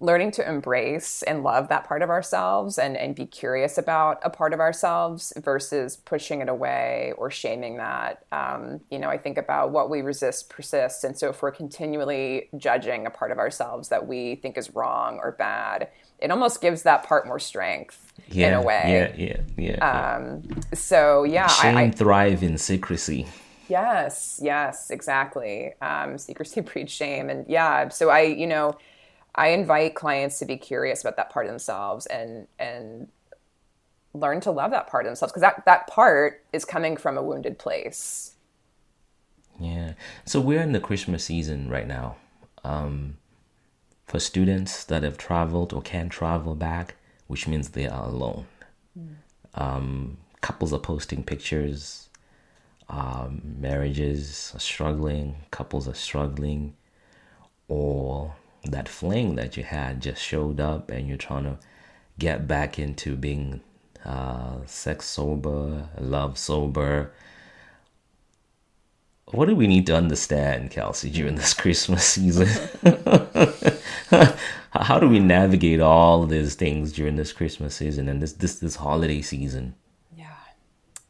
learning 0.00 0.30
to 0.30 0.46
embrace 0.46 1.22
and 1.22 1.42
love 1.42 1.68
that 1.68 1.84
part 1.84 2.02
of 2.02 2.10
ourselves 2.10 2.78
and, 2.78 2.96
and 2.96 3.14
be 3.14 3.24
curious 3.24 3.78
about 3.78 4.20
a 4.22 4.28
part 4.28 4.52
of 4.52 4.60
ourselves 4.60 5.32
versus 5.36 5.96
pushing 5.96 6.40
it 6.40 6.48
away 6.48 7.14
or 7.16 7.30
shaming 7.30 7.78
that. 7.78 8.24
Um, 8.30 8.80
you 8.90 8.98
know, 8.98 9.08
I 9.08 9.16
think 9.16 9.38
about 9.38 9.70
what 9.70 9.88
we 9.88 10.02
resist 10.02 10.50
persists. 10.50 11.04
And 11.04 11.16
so 11.16 11.30
if 11.30 11.40
we're 11.40 11.52
continually 11.52 12.48
judging 12.56 13.06
a 13.06 13.10
part 13.10 13.30
of 13.30 13.38
ourselves 13.38 13.88
that 13.88 14.06
we 14.06 14.34
think 14.36 14.58
is 14.58 14.74
wrong 14.74 15.20
or 15.22 15.32
bad, 15.32 15.88
it 16.18 16.30
almost 16.30 16.60
gives 16.60 16.82
that 16.82 17.04
part 17.04 17.26
more 17.26 17.38
strength 17.38 18.12
yeah, 18.28 18.48
in 18.48 18.54
a 18.54 18.62
way. 18.62 19.12
Yeah, 19.16 19.40
yeah, 19.56 19.76
yeah. 19.78 20.16
Um, 20.16 20.42
so 20.74 21.24
yeah, 21.24 21.46
shame 21.46 21.76
I, 21.76 21.84
I 21.84 21.90
thrive 21.90 22.42
in 22.42 22.58
secrecy. 22.58 23.26
Yes, 23.68 24.40
yes, 24.42 24.90
exactly. 24.90 25.74
Um, 25.80 26.18
secrecy 26.18 26.60
breeds 26.62 26.92
shame, 26.92 27.30
and 27.30 27.46
yeah. 27.48 27.88
So 27.88 28.10
I, 28.10 28.22
you 28.22 28.46
know, 28.46 28.76
I 29.34 29.48
invite 29.48 29.94
clients 29.94 30.38
to 30.40 30.44
be 30.44 30.56
curious 30.56 31.00
about 31.00 31.16
that 31.16 31.30
part 31.30 31.46
of 31.46 31.52
themselves 31.52 32.06
and 32.06 32.46
and 32.58 33.08
learn 34.12 34.40
to 34.40 34.50
love 34.50 34.70
that 34.70 34.86
part 34.86 35.04
of 35.04 35.08
themselves 35.08 35.32
because 35.32 35.42
that 35.42 35.64
that 35.66 35.86
part 35.88 36.44
is 36.52 36.64
coming 36.64 36.96
from 36.96 37.18
a 37.18 37.22
wounded 37.22 37.58
place. 37.58 38.34
Yeah. 39.58 39.94
So 40.24 40.40
we're 40.40 40.62
in 40.62 40.72
the 40.72 40.80
Christmas 40.80 41.24
season 41.24 41.68
right 41.68 41.86
now. 41.86 42.16
Um, 42.64 43.18
for 44.06 44.20
students 44.20 44.84
that 44.84 45.02
have 45.02 45.18
traveled 45.18 45.72
or 45.72 45.82
can 45.82 46.08
travel 46.08 46.54
back, 46.54 46.96
which 47.26 47.48
means 47.48 47.70
they 47.70 47.86
are 47.86 48.06
alone. 48.06 48.46
Mm. 48.98 49.14
Um, 49.54 50.18
couples 50.40 50.72
are 50.72 50.78
posting 50.78 51.24
pictures 51.24 52.03
um, 52.88 53.40
marriages 53.58 54.52
are 54.54 54.60
struggling, 54.60 55.36
couples 55.50 55.88
are 55.88 55.94
struggling, 55.94 56.74
or 57.68 58.34
that 58.64 58.88
fling 58.88 59.36
that 59.36 59.56
you 59.56 59.64
had 59.64 60.00
just 60.00 60.22
showed 60.22 60.60
up 60.60 60.90
and 60.90 61.08
you're 61.08 61.16
trying 61.16 61.44
to 61.44 61.58
get 62.18 62.46
back 62.46 62.78
into 62.78 63.16
being 63.16 63.60
uh, 64.04 64.58
sex 64.66 65.06
sober, 65.06 65.88
love 65.98 66.38
sober. 66.38 67.12
What 69.26 69.48
do 69.48 69.56
we 69.56 69.66
need 69.66 69.86
to 69.86 69.96
understand, 69.96 70.70
Kelsey, 70.70 71.10
during 71.10 71.36
this 71.36 71.54
Christmas 71.62 72.04
season? 72.04 72.48
How 74.70 74.98
do 74.98 75.08
we 75.08 75.20
navigate 75.20 75.80
all 75.80 76.26
these 76.26 76.54
things 76.54 76.92
during 76.92 77.16
this 77.16 77.32
Christmas 77.32 77.76
season 77.76 78.08
and 78.08 78.20
this 78.20 78.32
this 78.32 78.56
this 78.56 78.76
holiday 78.76 79.22
season? 79.22 79.74
Yeah, 80.16 80.26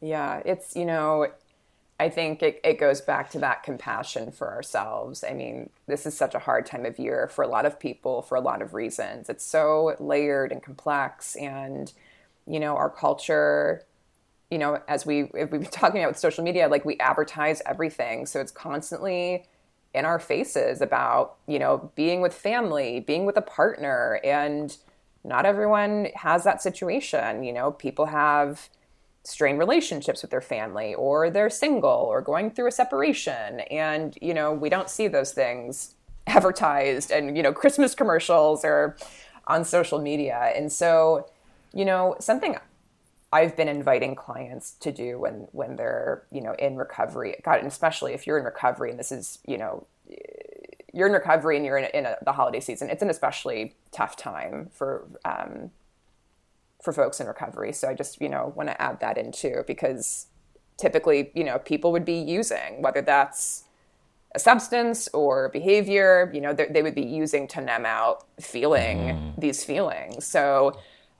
yeah, 0.01 0.41
it's 0.45 0.75
you 0.75 0.85
know 0.85 1.27
I 1.97 2.09
think 2.09 2.43
it, 2.43 2.59
it 2.63 2.77
goes 2.77 2.99
back 2.99 3.29
to 3.31 3.39
that 3.39 3.63
compassion 3.63 4.31
for 4.31 4.51
ourselves. 4.51 5.23
I 5.23 5.33
mean, 5.33 5.69
this 5.87 6.05
is 6.05 6.15
such 6.15 6.35
a 6.35 6.39
hard 6.39 6.65
time 6.65 6.85
of 6.85 6.99
year 6.99 7.29
for 7.29 7.41
a 7.43 7.47
lot 7.47 7.65
of 7.65 7.79
people 7.79 8.21
for 8.21 8.35
a 8.35 8.41
lot 8.41 8.61
of 8.61 8.73
reasons. 8.73 9.29
It's 9.29 9.45
so 9.45 9.95
layered 9.99 10.51
and 10.51 10.61
complex. 10.61 11.37
And, 11.37 11.93
you 12.45 12.59
know, 12.59 12.75
our 12.75 12.89
culture, 12.89 13.83
you 14.51 14.57
know, 14.57 14.81
as 14.89 15.05
we, 15.05 15.29
we've 15.33 15.49
been 15.49 15.63
talking 15.65 16.01
about 16.01 16.11
with 16.11 16.19
social 16.19 16.43
media, 16.43 16.67
like 16.67 16.83
we 16.83 16.97
advertise 16.97 17.61
everything. 17.65 18.25
So 18.25 18.41
it's 18.41 18.51
constantly 18.51 19.45
in 19.93 20.03
our 20.03 20.19
faces 20.19 20.81
about, 20.81 21.37
you 21.47 21.59
know, 21.59 21.91
being 21.95 22.19
with 22.19 22.33
family, 22.33 22.99
being 22.99 23.25
with 23.25 23.37
a 23.37 23.41
partner. 23.41 24.19
And 24.21 24.75
not 25.23 25.45
everyone 25.45 26.09
has 26.15 26.43
that 26.43 26.61
situation. 26.61 27.45
You 27.45 27.53
know, 27.53 27.71
people 27.71 28.07
have, 28.07 28.69
strained 29.25 29.59
relationships 29.59 30.21
with 30.21 30.31
their 30.31 30.41
family 30.41 30.93
or 30.95 31.29
they're 31.29 31.49
single 31.49 31.89
or 31.89 32.21
going 32.21 32.51
through 32.51 32.67
a 32.67 32.71
separation. 32.71 33.61
And 33.71 34.17
you 34.21 34.33
know 34.33 34.53
we 34.53 34.69
don't 34.69 34.89
see 34.89 35.07
those 35.07 35.31
things 35.31 35.95
advertised 36.27 37.11
and 37.11 37.37
you 37.37 37.43
know 37.43 37.53
christmas 37.53 37.93
commercials 37.93 38.65
or 38.65 38.97
on 39.47 39.63
social 39.63 39.99
media. 39.99 40.51
And 40.55 40.71
so 40.71 41.27
you 41.75 41.85
know 41.85 42.15
something 42.19 42.55
i've 43.33 43.55
been 43.55 43.67
inviting 43.67 44.15
clients 44.15 44.71
to 44.79 44.91
do 44.91 45.19
when 45.19 45.47
when 45.51 45.75
they're 45.75 46.23
you 46.31 46.41
know 46.41 46.55
in 46.57 46.77
recovery 46.77 47.35
god 47.43 47.59
and 47.59 47.67
especially 47.67 48.13
if 48.13 48.25
you're 48.25 48.39
in 48.39 48.45
recovery 48.45 48.89
and 48.89 48.97
this 48.97 49.11
is 49.11 49.39
you 49.45 49.57
know 49.57 49.85
you're 50.93 51.07
in 51.07 51.13
recovery 51.13 51.57
and 51.57 51.65
you're 51.65 51.77
in, 51.77 51.85
in 51.93 52.05
a, 52.05 52.15
the 52.23 52.31
holiday 52.31 52.61
season 52.61 52.89
it's 52.89 53.03
an 53.03 53.09
especially 53.09 53.75
tough 53.91 54.15
time 54.15 54.69
for 54.73 55.05
um, 55.25 55.69
for 56.85 56.93
folks 56.93 57.19
in 57.19 57.27
recovery. 57.27 57.73
So 57.73 57.89
I 57.89 57.93
just, 57.93 58.21
you 58.21 58.29
know, 58.29 58.53
want 58.55 58.69
to 58.69 58.81
add 58.81 59.01
that 59.01 59.17
in 59.17 59.31
too, 59.31 59.63
because 59.67 60.27
typically, 60.77 61.31
you 61.33 61.43
know, 61.43 61.59
people 61.59 61.91
would 61.91 62.05
be 62.05 62.17
using, 62.17 62.81
whether 62.81 63.01
that's 63.01 63.63
a 64.33 64.39
substance 64.39 65.09
or 65.13 65.49
behavior, 65.49 66.29
you 66.33 66.41
know, 66.41 66.53
they 66.53 66.81
would 66.81 66.95
be 66.95 67.01
using 67.01 67.47
to 67.49 67.61
numb 67.61 67.85
out 67.85 68.25
feeling 68.39 68.97
mm. 68.97 69.39
these 69.39 69.63
feelings. 69.63 70.25
So 70.25 70.77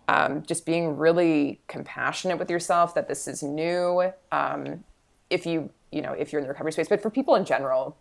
um, 0.08 0.44
just 0.44 0.66
being 0.66 0.98
really 0.98 1.62
compassionate 1.68 2.38
with 2.38 2.50
yourself 2.50 2.94
that 2.96 3.08
this 3.08 3.28
is 3.28 3.42
new. 3.42 4.12
Um, 4.32 4.84
if 5.30 5.46
you, 5.46 5.72
you 5.92 6.02
know, 6.02 6.12
if 6.12 6.32
you're 6.32 6.40
in 6.40 6.44
the 6.44 6.50
recovery 6.50 6.74
space, 6.74 6.90
but 6.90 7.02
for 7.02 7.10
people 7.10 7.36
in 7.36 7.46
general, 7.46 7.98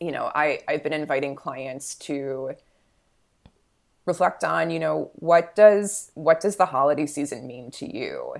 you 0.00 0.12
know, 0.12 0.30
I, 0.34 0.60
I've 0.68 0.82
been 0.82 0.92
inviting 0.92 1.34
clients 1.34 1.96
to 1.96 2.52
reflect 4.08 4.42
on 4.42 4.70
you 4.70 4.78
know 4.78 5.10
what 5.16 5.54
does 5.54 6.10
what 6.14 6.40
does 6.40 6.56
the 6.56 6.66
holiday 6.66 7.06
season 7.06 7.46
mean 7.46 7.70
to 7.70 7.86
you 7.86 8.34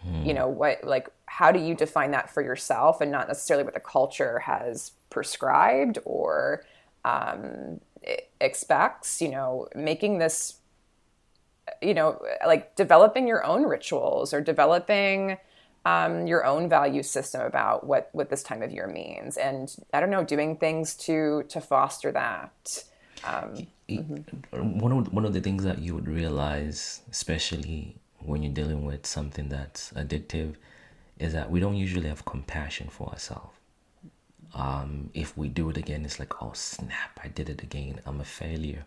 hmm. 0.00 0.24
you 0.24 0.32
know 0.32 0.48
what 0.48 0.82
like 0.84 1.08
how 1.26 1.50
do 1.52 1.58
you 1.58 1.74
define 1.74 2.12
that 2.12 2.32
for 2.32 2.40
yourself 2.40 3.00
and 3.00 3.10
not 3.10 3.28
necessarily 3.28 3.64
what 3.64 3.74
the 3.74 3.80
culture 3.80 4.38
has 4.38 4.92
prescribed 5.10 5.98
or 6.04 6.64
um, 7.04 7.80
expects 8.40 9.20
you 9.20 9.28
know 9.28 9.68
making 9.74 10.18
this 10.18 10.60
you 11.82 11.92
know 11.92 12.20
like 12.46 12.74
developing 12.76 13.26
your 13.26 13.44
own 13.44 13.64
rituals 13.64 14.32
or 14.32 14.40
developing 14.40 15.36
um, 15.84 16.26
your 16.26 16.44
own 16.44 16.68
value 16.68 17.02
system 17.02 17.40
about 17.40 17.86
what 17.86 18.08
what 18.12 18.30
this 18.30 18.42
time 18.42 18.62
of 18.62 18.70
year 18.70 18.86
means 18.86 19.36
and 19.36 19.76
i 19.92 19.98
don't 19.98 20.10
know 20.10 20.24
doing 20.24 20.56
things 20.56 20.94
to 20.94 21.42
to 21.48 21.60
foster 21.60 22.12
that 22.12 22.84
um, 23.24 23.66
mm-hmm. 23.88 24.78
one 24.78 24.92
of 24.92 25.12
one 25.12 25.24
of 25.24 25.32
the 25.32 25.40
things 25.40 25.64
that 25.64 25.78
you 25.78 25.94
would 25.94 26.08
realize, 26.08 27.00
especially 27.10 27.96
when 28.20 28.42
you're 28.42 28.52
dealing 28.52 28.84
with 28.84 29.06
something 29.06 29.48
that's 29.48 29.92
addictive, 29.92 30.56
is 31.18 31.32
that 31.32 31.50
we 31.50 31.60
don't 31.60 31.76
usually 31.76 32.08
have 32.08 32.24
compassion 32.24 32.88
for 32.88 33.08
ourselves. 33.08 33.56
Um, 34.54 35.10
if 35.12 35.36
we 35.36 35.48
do 35.48 35.68
it 35.70 35.76
again, 35.76 36.04
it's 36.04 36.18
like, 36.18 36.42
oh 36.42 36.52
snap, 36.54 37.20
I 37.22 37.28
did 37.28 37.48
it 37.48 37.62
again. 37.62 38.00
I'm 38.06 38.20
a 38.20 38.24
failure. 38.24 38.84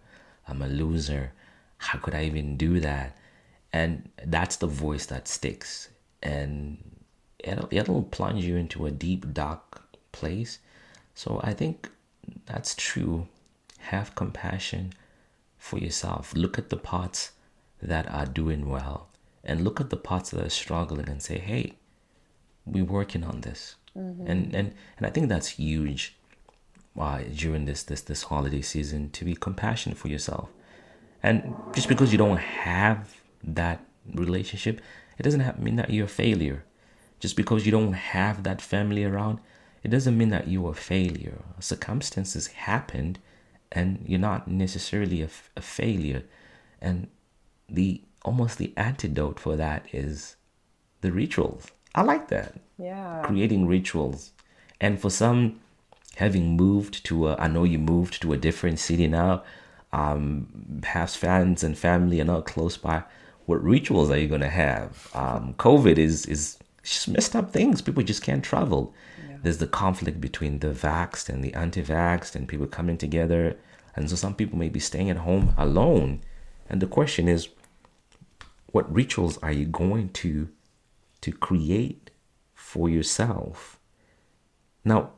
I'm 0.47 0.61
a 0.61 0.67
loser. 0.67 1.31
How 1.77 1.99
could 1.99 2.15
I 2.15 2.25
even 2.25 2.57
do 2.57 2.79
that? 2.79 3.15
And 3.71 4.09
that's 4.25 4.55
the 4.55 4.67
voice 4.67 5.05
that 5.07 5.27
sticks, 5.27 5.89
and 6.23 6.77
it'll, 7.37 7.67
it'll 7.71 8.03
plunge 8.03 8.43
you 8.43 8.55
into 8.55 8.87
a 8.87 8.91
deep, 8.91 9.31
dark 9.31 9.83
place. 10.11 10.59
So 11.13 11.39
I 11.43 11.53
think 11.53 11.89
that's 12.45 12.73
true 12.75 13.27
have 13.79 14.15
compassion 14.15 14.93
for 15.57 15.77
yourself. 15.77 16.33
Look 16.35 16.57
at 16.57 16.69
the 16.69 16.77
parts 16.77 17.31
that 17.81 18.09
are 18.11 18.25
doing 18.25 18.69
well 18.69 19.07
and 19.43 19.63
look 19.63 19.79
at 19.79 19.89
the 19.89 19.97
parts 19.97 20.31
that 20.31 20.45
are 20.45 20.49
struggling 20.49 21.09
and 21.09 21.21
say, 21.21 21.37
hey, 21.37 21.73
we're 22.65 22.85
working 22.85 23.23
on 23.23 23.41
this. 23.41 23.75
Mm-hmm. 23.97 24.27
And, 24.27 24.55
and, 24.55 24.73
and 24.97 25.07
I 25.07 25.09
think 25.09 25.29
that's 25.29 25.47
huge 25.47 26.15
uh, 26.97 27.21
during 27.33 27.65
this, 27.65 27.83
this, 27.83 28.01
this 28.01 28.23
holiday 28.23 28.61
season 28.61 29.09
to 29.11 29.25
be 29.25 29.35
compassionate 29.35 29.97
for 29.97 30.07
yourself. 30.07 30.49
And 31.23 31.55
just 31.73 31.87
because 31.87 32.11
you 32.11 32.17
don't 32.17 32.37
have 32.37 33.15
that 33.43 33.83
relationship, 34.13 34.81
it 35.17 35.23
doesn't 35.23 35.41
have, 35.41 35.59
mean 35.59 35.75
that 35.77 35.89
you're 35.89 36.05
a 36.05 36.09
failure. 36.09 36.63
Just 37.19 37.35
because 37.35 37.65
you 37.65 37.71
don't 37.71 37.93
have 37.93 38.43
that 38.43 38.61
family 38.61 39.03
around, 39.03 39.39
it 39.83 39.89
doesn't 39.89 40.17
mean 40.17 40.29
that 40.29 40.47
you're 40.47 40.71
a 40.71 40.75
failure. 40.75 41.39
Circumstances 41.59 42.47
happened 42.47 43.19
and 43.71 44.03
you're 44.05 44.19
not 44.19 44.47
necessarily 44.47 45.21
a, 45.21 45.29
a 45.55 45.61
failure. 45.61 46.23
And 46.81 47.07
the 47.67 48.01
almost 48.23 48.57
the 48.57 48.73
antidote 48.75 49.39
for 49.39 49.55
that 49.55 49.85
is 49.93 50.35
the 51.01 51.11
rituals. 51.11 51.67
I 51.95 52.01
like 52.01 52.27
that. 52.29 52.55
Yeah. 52.77 53.23
Creating 53.23 53.67
rituals. 53.67 54.31
And 54.81 54.99
for 54.99 55.09
some, 55.09 55.59
having 56.15 56.55
moved 56.55 57.05
to 57.05 57.29
a, 57.29 57.35
I 57.35 57.47
know 57.47 57.63
you 57.63 57.79
moved 57.79 58.21
to 58.21 58.33
a 58.33 58.37
different 58.37 58.79
city 58.79 59.07
now, 59.07 59.43
um, 59.91 60.79
perhaps 60.81 61.15
fans 61.15 61.63
and 61.63 61.77
family 61.77 62.21
are 62.21 62.25
not 62.25 62.45
close 62.45 62.77
by. 62.77 63.03
What 63.45 63.63
rituals 63.63 64.11
are 64.11 64.17
you 64.17 64.27
going 64.27 64.41
to 64.41 64.49
have? 64.49 65.09
Um, 65.13 65.55
COVID 65.57 65.97
is, 65.97 66.25
is 66.27 66.59
just 66.83 67.07
messed 67.07 67.35
up 67.35 67.51
things. 67.51 67.81
People 67.81 68.03
just 68.03 68.23
can't 68.23 68.43
travel. 68.43 68.93
There's 69.41 69.59
the 69.59 69.67
conflict 69.67 70.19
between 70.19 70.59
the 70.59 70.67
vaxxed 70.67 71.29
and 71.29 71.43
the 71.43 71.53
anti-vaxxed 71.53 72.35
and 72.35 72.47
people 72.47 72.67
coming 72.67 72.97
together. 72.97 73.57
And 73.95 74.09
so 74.09 74.15
some 74.15 74.35
people 74.35 74.59
may 74.59 74.69
be 74.69 74.79
staying 74.79 75.09
at 75.09 75.17
home 75.17 75.53
alone. 75.57 76.21
And 76.69 76.81
the 76.81 76.87
question 76.87 77.27
is 77.27 77.49
what 78.67 78.93
rituals 78.93 79.37
are 79.39 79.51
you 79.51 79.65
going 79.65 80.09
to 80.09 80.49
to 81.21 81.31
create 81.31 82.11
for 82.53 82.89
yourself? 82.89 83.79
Now 84.83 85.11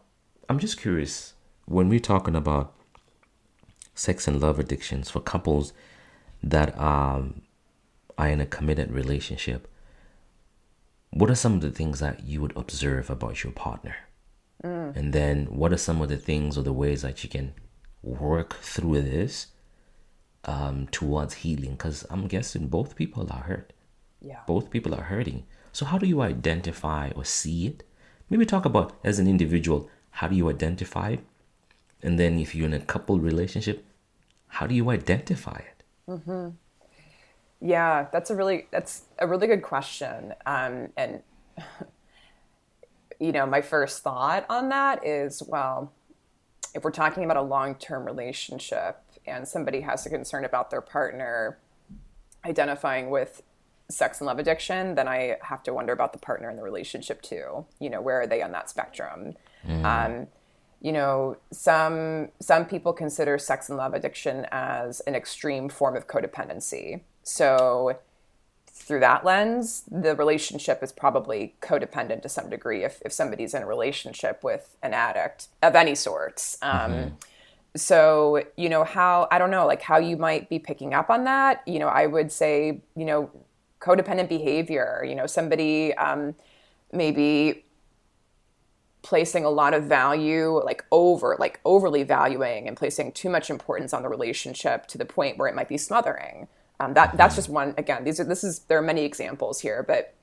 i'm 0.52 0.60
just 0.60 0.82
curious 0.82 1.34
when 1.64 1.88
we're 1.88 1.98
talking 1.98 2.36
about 2.36 2.74
sex 3.96 4.28
and 4.28 4.42
love 4.42 4.60
addictions 4.60 5.10
for 5.10 5.22
couples 5.22 5.72
that 6.44 6.78
um, 6.78 7.42
are 8.18 8.28
in 8.28 8.42
a 8.42 8.46
committed 8.46 8.92
relationship 8.92 9.71
what 11.12 11.30
are 11.30 11.36
some 11.36 11.56
of 11.56 11.62
the 11.62 11.72
things 11.72 12.00
that 12.00 12.24
you 12.24 12.42
would 12.42 12.56
observe 12.56 13.10
about 13.10 13.44
your 13.44 13.54
partner 13.54 13.96
Mm. 14.64 14.96
And 14.96 15.14
then 15.14 15.46
what 15.46 15.74
are 15.74 15.78
some 15.78 16.02
of 16.02 16.10
the 16.10 16.18
things 16.18 16.58
or 16.58 16.64
the 16.64 16.74
ways 16.74 17.02
that 17.02 17.24
you 17.24 17.30
can 17.30 17.54
work 18.04 18.56
through 18.62 19.02
this 19.02 19.48
um, 20.46 20.88
towards 20.92 21.36
healing? 21.36 21.72
Because 21.72 22.06
I'm 22.10 22.28
guessing 22.28 22.68
both 22.68 22.96
people 22.96 23.28
are 23.32 23.44
hurt. 23.44 23.74
Yeah. 24.22 24.40
Both 24.46 24.70
people 24.70 24.94
are 24.94 25.04
hurting. 25.04 25.46
So 25.72 25.86
how 25.86 25.98
do 25.98 26.06
you 26.06 26.22
identify 26.22 27.12
or 27.16 27.26
see 27.26 27.68
it? 27.68 27.84
Maybe 28.30 28.46
talk 28.46 28.66
about 28.66 28.94
as 29.04 29.20
an 29.20 29.28
individual, 29.28 29.90
how 30.12 30.28
do 30.28 30.36
you 30.36 30.50
identify 30.50 31.12
it? 31.12 31.24
And 32.04 32.20
then 32.20 32.40
if 32.40 32.56
you're 32.56 32.68
in 32.68 32.74
a 32.74 32.80
couple 32.80 33.20
relationship, 33.20 33.86
how 34.48 34.68
do 34.68 34.76
you 34.76 34.90
identify 34.90 35.58
it? 35.58 35.84
Mm-hmm. 36.08 36.50
Yeah, 37.62 38.08
that's 38.12 38.30
a 38.30 38.36
really 38.36 38.68
that's 38.72 39.04
a 39.22 39.28
really 39.28 39.48
good 39.48 39.62
question. 39.62 40.34
Um, 40.46 40.90
and 40.98 41.22
you 43.20 43.32
know, 43.32 43.46
my 43.46 43.62
first 43.62 44.04
thought 44.04 44.46
on 44.50 44.70
that 44.70 45.06
is, 45.06 45.44
well, 45.48 45.94
if 46.74 46.84
we're 46.84 46.92
talking 46.92 47.24
about 47.24 47.38
a 47.38 47.42
long-term 47.42 48.04
relationship 48.04 48.98
and 49.28 49.48
somebody 49.48 49.82
has 49.82 50.06
a 50.06 50.10
concern 50.10 50.44
about 50.44 50.72
their 50.72 50.82
partner 50.82 51.60
identifying 52.44 53.12
with 53.12 53.44
sex 53.90 54.20
and 54.20 54.26
love 54.26 54.40
addiction, 54.40 54.96
then 54.96 55.08
I 55.08 55.38
have 55.42 55.62
to 55.64 55.74
wonder 55.74 55.94
about 55.94 56.14
the 56.14 56.20
partner 56.20 56.50
in 56.50 56.56
the 56.56 56.64
relationship 56.64 57.22
too. 57.22 57.66
You 57.80 57.90
know, 57.92 58.02
where 58.02 58.22
are 58.22 58.28
they 58.28 58.42
on 58.42 58.52
that 58.54 58.70
spectrum? 58.70 59.36
Mm. 59.68 59.86
Um, 59.86 60.28
you 60.82 60.92
know, 60.92 61.38
some 61.52 62.30
some 62.40 62.66
people 62.66 62.92
consider 62.92 63.38
sex 63.38 63.70
and 63.70 63.78
love 63.78 63.94
addiction 63.94 64.48
as 64.52 65.02
an 65.02 65.14
extreme 65.14 65.70
form 65.70 65.96
of 65.96 66.08
codependency, 66.08 67.02
so 67.22 68.00
through 68.82 69.00
that 69.02 69.24
lens, 69.24 69.84
the 69.90 70.16
relationship 70.16 70.84
is 70.84 70.92
probably 70.92 71.56
codependent 71.62 72.22
to 72.24 72.30
some 72.30 72.50
degree 72.50 72.84
if, 72.84 73.02
if 73.06 73.14
somebody's 73.14 73.54
in 73.54 73.64
a 73.64 73.68
relationship 73.68 74.44
with 74.44 74.76
an 74.82 74.94
addict 74.94 75.48
of 75.62 75.76
any 75.76 75.96
sorts. 75.96 76.58
Um, 76.62 76.92
mm-hmm. 76.92 77.08
So, 77.76 78.44
you 78.58 78.68
know, 78.68 78.84
how, 78.84 79.28
I 79.32 79.40
don't 79.40 79.52
know, 79.52 79.66
like 79.66 79.82
how 79.82 79.98
you 79.98 80.18
might 80.18 80.50
be 80.50 80.60
picking 80.60 80.94
up 80.94 81.10
on 81.10 81.24
that. 81.24 81.64
You 81.66 81.80
know, 81.80 81.88
I 81.88 82.06
would 82.06 82.32
say, 82.32 82.82
you 82.96 83.06
know, 83.06 83.30
codependent 83.80 84.30
behavior, 84.30 85.06
you 85.08 85.16
know, 85.16 85.26
somebody 85.26 85.94
um, 85.96 86.36
maybe 86.92 87.66
placing 89.02 89.44
a 89.46 89.50
lot 89.50 89.74
of 89.74 89.86
value 89.86 90.64
like 90.64 90.86
over 90.92 91.36
like 91.40 91.60
overly 91.66 92.04
valuing 92.04 92.68
and 92.68 92.78
placing 92.78 93.12
too 93.12 93.30
much 93.30 93.50
importance 93.50 93.94
on 93.94 94.04
the 94.04 94.10
relationship 94.10 94.86
to 94.86 94.98
the 94.98 95.06
point 95.06 95.38
where 95.40 95.48
it 95.48 95.56
might 95.56 95.68
be 95.68 95.78
smothering 95.78 96.48
um, 96.82 96.94
that 96.96 97.16
that's 97.16 97.36
just 97.36 97.50
one. 97.50 97.74
Again, 97.78 98.04
these 98.04 98.20
are 98.20 98.24
this 98.24 98.44
is 98.44 98.60
there 98.62 98.78
are 98.80 98.82
many 98.82 99.04
examples 99.04 99.60
here, 99.60 99.86
but 99.88 100.16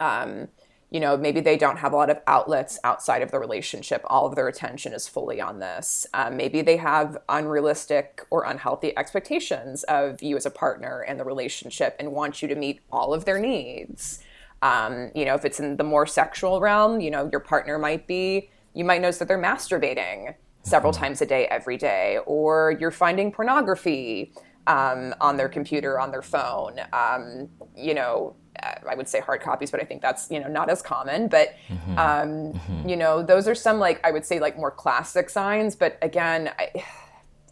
um, 0.00 0.48
you 0.90 1.00
know 1.00 1.16
maybe 1.16 1.40
they 1.40 1.56
don't 1.56 1.78
have 1.78 1.92
a 1.92 1.96
lot 1.96 2.08
of 2.08 2.20
outlets 2.26 2.78
outside 2.84 3.20
of 3.20 3.32
the 3.32 3.40
relationship. 3.40 4.02
All 4.06 4.26
of 4.26 4.36
their 4.36 4.46
attention 4.46 4.92
is 4.92 5.08
fully 5.08 5.40
on 5.40 5.58
this. 5.58 6.06
Um, 6.14 6.36
maybe 6.36 6.62
they 6.62 6.76
have 6.76 7.18
unrealistic 7.28 8.24
or 8.30 8.44
unhealthy 8.44 8.96
expectations 8.96 9.82
of 9.84 10.22
you 10.22 10.36
as 10.36 10.46
a 10.46 10.50
partner 10.50 11.00
and 11.00 11.18
the 11.18 11.24
relationship, 11.24 11.96
and 11.98 12.12
want 12.12 12.42
you 12.42 12.48
to 12.48 12.54
meet 12.54 12.80
all 12.92 13.12
of 13.12 13.24
their 13.24 13.40
needs. 13.40 14.20
Um, 14.62 15.10
you 15.16 15.24
know, 15.24 15.34
if 15.34 15.44
it's 15.44 15.58
in 15.58 15.76
the 15.78 15.84
more 15.84 16.06
sexual 16.06 16.60
realm, 16.60 17.00
you 17.00 17.10
know, 17.10 17.28
your 17.32 17.40
partner 17.40 17.78
might 17.78 18.06
be. 18.06 18.50
You 18.74 18.84
might 18.84 19.02
notice 19.02 19.18
that 19.18 19.26
they're 19.26 19.42
masturbating 19.42 20.34
several 20.62 20.92
mm-hmm. 20.92 21.02
times 21.02 21.20
a 21.20 21.26
day 21.26 21.46
every 21.46 21.76
day, 21.76 22.20
or 22.24 22.76
you're 22.78 22.92
finding 22.92 23.32
pornography 23.32 24.32
um, 24.66 25.14
on 25.20 25.36
their 25.36 25.48
computer, 25.48 25.98
on 25.98 26.10
their 26.10 26.22
phone. 26.22 26.80
Um, 26.92 27.48
you 27.76 27.94
know, 27.94 28.36
uh, 28.62 28.74
I 28.88 28.94
would 28.94 29.08
say 29.08 29.20
hard 29.20 29.40
copies, 29.40 29.70
but 29.70 29.80
I 29.80 29.84
think 29.84 30.02
that's 30.02 30.30
you 30.30 30.40
know 30.40 30.48
not 30.48 30.70
as 30.70 30.82
common. 30.82 31.28
But 31.28 31.54
mm-hmm. 31.68 31.98
Um, 31.98 32.52
mm-hmm. 32.52 32.88
you 32.88 32.96
know, 32.96 33.22
those 33.22 33.48
are 33.48 33.54
some 33.54 33.78
like 33.78 34.00
I 34.04 34.10
would 34.10 34.24
say 34.24 34.40
like 34.40 34.56
more 34.56 34.70
classic 34.70 35.30
signs. 35.30 35.74
But 35.74 35.98
again, 36.02 36.50
I, 36.58 36.84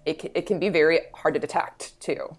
it 0.07 0.31
it 0.35 0.47
can 0.47 0.59
be 0.59 0.69
very 0.69 1.01
hard 1.15 1.35
to 1.35 1.41
detect 1.41 1.99
too. 2.01 2.37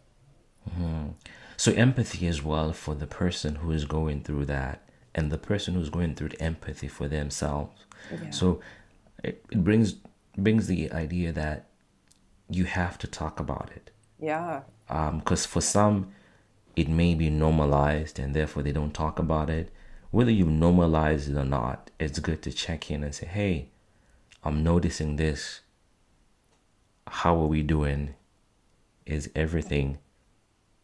Mm-hmm. 0.69 1.09
So 1.57 1.71
empathy 1.73 2.27
as 2.27 2.41
well 2.41 2.73
for 2.73 2.95
the 2.95 3.07
person 3.07 3.55
who 3.55 3.71
is 3.71 3.85
going 3.85 4.23
through 4.23 4.45
that, 4.45 4.87
and 5.13 5.31
the 5.31 5.37
person 5.37 5.73
who's 5.73 5.89
going 5.89 6.15
through 6.15 6.29
the 6.29 6.41
empathy 6.41 6.87
for 6.87 7.07
themselves. 7.07 7.85
Yeah. 8.11 8.29
So 8.31 8.61
it, 9.23 9.43
it 9.51 9.63
brings 9.63 9.95
brings 10.37 10.67
the 10.67 10.91
idea 10.91 11.31
that 11.31 11.67
you 12.49 12.65
have 12.65 12.97
to 12.99 13.07
talk 13.07 13.39
about 13.39 13.69
it 13.75 13.91
yeah. 14.21 14.61
Because 14.87 15.45
um, 15.45 15.49
for 15.51 15.61
some, 15.61 16.13
it 16.75 16.87
may 16.87 17.15
be 17.15 17.29
normalized 17.29 18.19
and 18.19 18.33
therefore 18.35 18.63
they 18.63 18.71
don't 18.71 18.93
talk 18.93 19.19
about 19.19 19.49
it. 19.49 19.71
Whether 20.11 20.31
you 20.31 20.45
normalize 20.45 21.29
it 21.29 21.37
or 21.37 21.45
not, 21.45 21.89
it's 21.99 22.19
good 22.19 22.41
to 22.43 22.51
check 22.51 22.91
in 22.91 23.03
and 23.03 23.15
say, 23.15 23.25
hey, 23.25 23.69
I'm 24.43 24.63
noticing 24.63 25.15
this. 25.15 25.61
How 27.07 27.35
are 27.41 27.47
we 27.47 27.63
doing? 27.63 28.15
Is 29.05 29.29
everything 29.35 29.97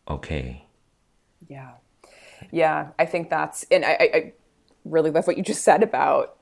okay? 0.10 0.66
Yeah. 1.48 1.72
Yeah. 2.52 2.90
I 2.98 3.06
think 3.06 3.30
that's, 3.30 3.66
and 3.70 3.86
I, 3.86 4.10
I 4.14 4.34
really 4.86 5.12
love 5.12 5.28
what 5.28 5.38
you 5.38 5.44
just 5.44 5.64
said 5.64 5.84
about 5.84 6.38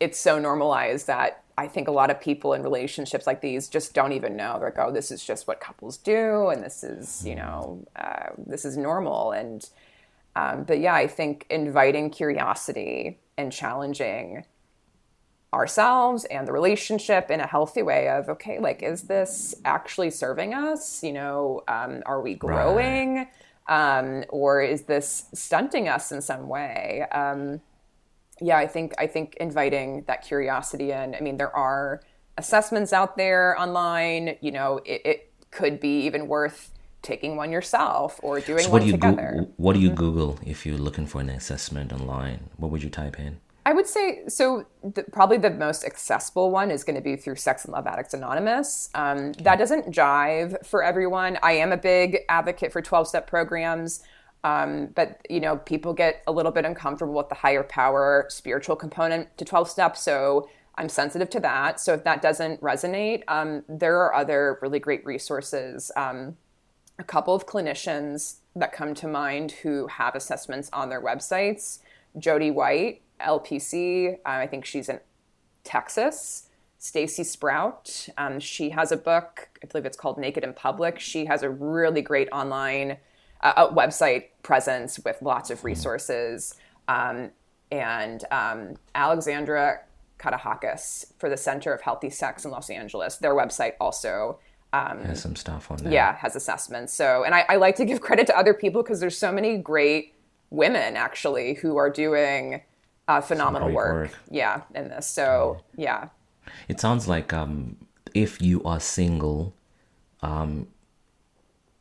it's 0.00 0.18
so 0.18 0.38
normalized 0.38 1.06
that 1.06 1.44
I 1.58 1.68
think 1.68 1.88
a 1.88 1.92
lot 1.92 2.10
of 2.10 2.20
people 2.20 2.52
in 2.52 2.62
relationships 2.62 3.26
like 3.26 3.40
these 3.40 3.68
just 3.68 3.94
don't 3.94 4.12
even 4.12 4.36
know. 4.36 4.58
They're 4.58 4.68
like, 4.68 4.78
oh, 4.78 4.92
this 4.92 5.10
is 5.10 5.24
just 5.24 5.46
what 5.46 5.58
couples 5.58 5.96
do, 5.96 6.48
and 6.48 6.62
this 6.62 6.84
is, 6.84 7.26
you 7.26 7.34
know, 7.34 7.84
uh, 7.96 8.30
this 8.36 8.64
is 8.64 8.76
normal. 8.76 9.32
And, 9.32 9.66
um, 10.34 10.64
but 10.64 10.80
yeah, 10.80 10.94
I 10.94 11.06
think 11.06 11.46
inviting 11.48 12.10
curiosity 12.10 13.18
and 13.38 13.50
challenging 13.50 14.44
ourselves 15.54 16.26
and 16.26 16.46
the 16.46 16.52
relationship 16.52 17.30
in 17.30 17.40
a 17.40 17.46
healthy 17.46 17.82
way 17.82 18.10
of, 18.10 18.28
okay, 18.28 18.58
like, 18.58 18.82
is 18.82 19.02
this 19.02 19.54
actually 19.64 20.10
serving 20.10 20.52
us? 20.52 21.02
You 21.02 21.14
know, 21.14 21.62
um, 21.68 22.02
are 22.04 22.20
we 22.20 22.34
growing? 22.34 23.16
Right. 23.16 23.28
Um, 23.68 24.24
or 24.28 24.60
is 24.60 24.82
this 24.82 25.26
stunting 25.32 25.88
us 25.88 26.12
in 26.12 26.20
some 26.20 26.48
way? 26.48 27.06
Yeah, 28.40 28.58
I 28.58 28.66
think 28.66 28.94
I 28.98 29.06
think 29.06 29.36
inviting 29.36 30.04
that 30.06 30.22
curiosity 30.22 30.92
in. 30.92 31.14
I 31.14 31.20
mean, 31.20 31.36
there 31.36 31.54
are 31.54 32.02
assessments 32.36 32.92
out 32.92 33.16
there 33.16 33.58
online. 33.58 34.36
You 34.40 34.52
know, 34.52 34.80
it, 34.84 35.02
it 35.04 35.32
could 35.50 35.80
be 35.80 36.00
even 36.00 36.28
worth 36.28 36.72
taking 37.02 37.36
one 37.36 37.52
yourself 37.52 38.18
or 38.22 38.40
doing 38.40 38.64
so 38.64 38.70
what 38.70 38.80
one 38.80 38.80
do 38.82 38.86
you 38.88 38.92
together. 38.92 39.34
Go- 39.38 39.52
what 39.56 39.72
do 39.74 39.80
you 39.80 39.88
mm-hmm. 39.88 39.96
Google 39.96 40.38
if 40.44 40.66
you're 40.66 40.78
looking 40.78 41.06
for 41.06 41.20
an 41.20 41.30
assessment 41.30 41.92
online? 41.92 42.50
What 42.56 42.70
would 42.70 42.82
you 42.82 42.90
type 42.90 43.18
in? 43.18 43.38
I 43.64 43.72
would 43.72 43.86
say 43.88 44.22
so. 44.28 44.66
The, 44.84 45.02
probably 45.02 45.38
the 45.38 45.50
most 45.50 45.84
accessible 45.84 46.52
one 46.52 46.70
is 46.70 46.84
going 46.84 46.94
to 46.94 47.02
be 47.02 47.16
through 47.16 47.34
Sex 47.34 47.64
and 47.64 47.72
Love 47.72 47.86
Addicts 47.88 48.14
Anonymous. 48.14 48.90
Um, 48.94 49.32
that 49.34 49.58
doesn't 49.58 49.90
jive 49.90 50.64
for 50.64 50.84
everyone. 50.84 51.36
I 51.42 51.52
am 51.52 51.72
a 51.72 51.76
big 51.76 52.18
advocate 52.28 52.70
for 52.70 52.80
12 52.80 53.08
step 53.08 53.26
programs. 53.26 54.04
Um, 54.46 54.86
but 54.94 55.26
you 55.28 55.40
know, 55.40 55.56
people 55.56 55.92
get 55.92 56.22
a 56.28 56.32
little 56.32 56.52
bit 56.52 56.64
uncomfortable 56.64 57.14
with 57.14 57.28
the 57.28 57.34
higher 57.34 57.64
power 57.64 58.26
spiritual 58.28 58.76
component 58.76 59.36
to 59.38 59.44
12 59.44 59.68
steps. 59.68 60.02
So 60.02 60.48
I'm 60.76 60.88
sensitive 60.88 61.28
to 61.30 61.40
that. 61.40 61.80
So 61.80 61.94
if 61.94 62.04
that 62.04 62.22
doesn't 62.22 62.60
resonate, 62.60 63.24
um, 63.26 63.64
there 63.68 63.98
are 63.98 64.14
other 64.14 64.60
really 64.62 64.78
great 64.78 65.04
resources. 65.04 65.90
Um, 65.96 66.36
a 66.96 67.02
couple 67.02 67.34
of 67.34 67.46
clinicians 67.46 68.36
that 68.54 68.72
come 68.72 68.94
to 68.94 69.08
mind 69.08 69.50
who 69.50 69.88
have 69.88 70.14
assessments 70.14 70.70
on 70.72 70.90
their 70.90 71.02
websites. 71.02 71.80
Jody 72.16 72.52
White, 72.52 73.02
LPC, 73.20 74.14
uh, 74.14 74.18
I 74.24 74.46
think 74.46 74.64
she's 74.64 74.88
in 74.88 75.00
Texas. 75.64 76.44
Staci 76.78 77.24
Sprout, 77.24 78.08
um, 78.16 78.38
she 78.38 78.70
has 78.70 78.92
a 78.92 78.96
book. 78.96 79.48
I 79.60 79.66
believe 79.66 79.86
it's 79.86 79.96
called 79.96 80.18
Naked 80.18 80.44
in 80.44 80.52
Public. 80.52 81.00
She 81.00 81.24
has 81.24 81.42
a 81.42 81.50
really 81.50 82.00
great 82.00 82.28
online 82.30 82.98
a 83.56 83.68
website 83.68 84.24
presence 84.42 84.98
with 85.04 85.20
lots 85.22 85.50
of 85.50 85.64
resources. 85.64 86.54
Um, 86.88 87.30
and 87.70 88.24
um, 88.30 88.74
Alexandra 88.94 89.80
Katehakis 90.18 91.12
for 91.18 91.28
the 91.28 91.36
Center 91.36 91.72
of 91.72 91.80
Healthy 91.80 92.10
Sex 92.10 92.44
in 92.44 92.50
Los 92.50 92.70
Angeles, 92.70 93.16
their 93.16 93.34
website 93.34 93.72
also 93.80 94.38
um, 94.72 95.04
has 95.04 95.22
some 95.22 95.36
stuff 95.36 95.70
on 95.70 95.78
there. 95.78 95.92
Yeah, 95.92 96.16
has 96.16 96.36
assessments. 96.36 96.92
So, 96.92 97.24
and 97.24 97.34
I, 97.34 97.44
I 97.48 97.56
like 97.56 97.76
to 97.76 97.84
give 97.84 98.00
credit 98.00 98.26
to 98.28 98.38
other 98.38 98.54
people 98.54 98.82
because 98.82 99.00
there's 99.00 99.16
so 99.16 99.32
many 99.32 99.56
great 99.58 100.14
women 100.50 100.96
actually 100.96 101.54
who 101.54 101.76
are 101.76 101.90
doing 101.90 102.62
uh, 103.08 103.20
phenomenal 103.20 103.70
work. 103.70 103.94
work. 103.94 104.10
Yeah, 104.30 104.62
in 104.74 104.88
this. 104.88 105.06
So, 105.06 105.60
yeah. 105.76 106.08
It 106.68 106.80
sounds 106.80 107.08
like 107.08 107.32
um, 107.32 107.76
if 108.14 108.40
you 108.42 108.62
are 108.64 108.80
single, 108.80 109.54
um, 110.22 110.66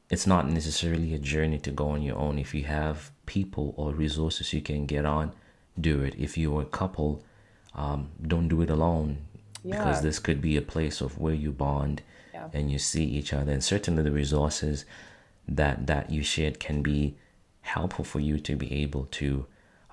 it's 0.09 0.27
not 0.27 0.49
necessarily 0.49 1.13
a 1.13 1.19
journey 1.19 1.57
to 1.59 1.71
go 1.71 1.89
on 1.89 2.01
your 2.01 2.17
own. 2.17 2.37
If 2.37 2.53
you 2.53 2.63
have 2.63 3.11
people 3.25 3.73
or 3.77 3.91
resources 3.91 4.53
you 4.53 4.61
can 4.61 4.85
get 4.85 5.05
on, 5.05 5.33
do 5.79 6.01
it. 6.01 6.15
If 6.17 6.37
you're 6.37 6.61
a 6.61 6.65
couple, 6.65 7.23
um, 7.73 8.09
don't 8.25 8.47
do 8.47 8.61
it 8.61 8.69
alone 8.69 9.17
yeah. 9.63 9.77
because 9.77 10.01
this 10.01 10.19
could 10.19 10.41
be 10.41 10.57
a 10.57 10.61
place 10.61 11.01
of 11.01 11.17
where 11.17 11.33
you 11.33 11.51
bond 11.51 12.01
yeah. 12.33 12.47
and 12.53 12.71
you 12.71 12.79
see 12.79 13.03
each 13.03 13.33
other. 13.33 13.51
And 13.51 13.63
certainly 13.63 14.03
the 14.03 14.11
resources 14.11 14.85
that 15.47 15.87
that 15.87 16.09
you 16.09 16.23
shared 16.23 16.59
can 16.59 16.81
be 16.81 17.15
helpful 17.61 18.05
for 18.05 18.19
you 18.19 18.39
to 18.39 18.55
be 18.55 18.71
able 18.73 19.05
to 19.05 19.45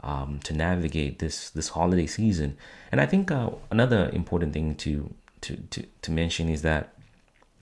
um, 0.03 0.41
to 0.45 0.53
navigate 0.53 1.19
this 1.19 1.51
this 1.51 1.71
holiday 1.71 2.07
season. 2.07 2.57
And 2.91 3.01
I 3.01 3.07
think 3.07 3.31
uh, 3.31 3.51
another 3.71 4.11
important 4.13 4.53
thing 4.53 4.75
to 4.77 5.15
to 5.43 5.57
to, 5.57 5.87
to 6.03 6.11
mention 6.11 6.49
is 6.49 6.63
that 6.63 6.92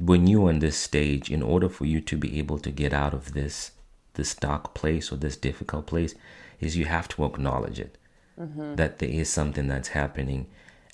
when 0.00 0.26
you're 0.26 0.48
on 0.48 0.60
this 0.60 0.76
stage, 0.76 1.30
in 1.30 1.42
order 1.42 1.68
for 1.68 1.84
you 1.84 2.00
to 2.00 2.16
be 2.16 2.38
able 2.38 2.58
to 2.58 2.70
get 2.70 2.92
out 2.92 3.14
of 3.14 3.34
this 3.34 3.72
this 4.14 4.34
dark 4.34 4.74
place 4.74 5.12
or 5.12 5.16
this 5.16 5.36
difficult 5.36 5.86
place, 5.86 6.14
is 6.58 6.76
you 6.76 6.86
have 6.86 7.06
to 7.08 7.24
acknowledge 7.24 7.78
it. 7.78 7.96
Mm-hmm. 8.38 8.74
That 8.74 8.98
there 8.98 9.08
is 9.08 9.28
something 9.28 9.68
that's 9.68 9.88
happening. 9.88 10.46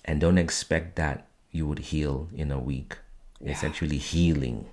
And 0.04 0.20
don't 0.20 0.38
expect 0.38 0.96
that 0.96 1.28
you 1.50 1.66
would 1.66 1.78
heal 1.78 2.28
in 2.34 2.50
a 2.50 2.58
week. 2.58 2.98
Yeah. 3.40 3.52
It's 3.52 3.64
actually 3.64 3.98
healing. 3.98 4.68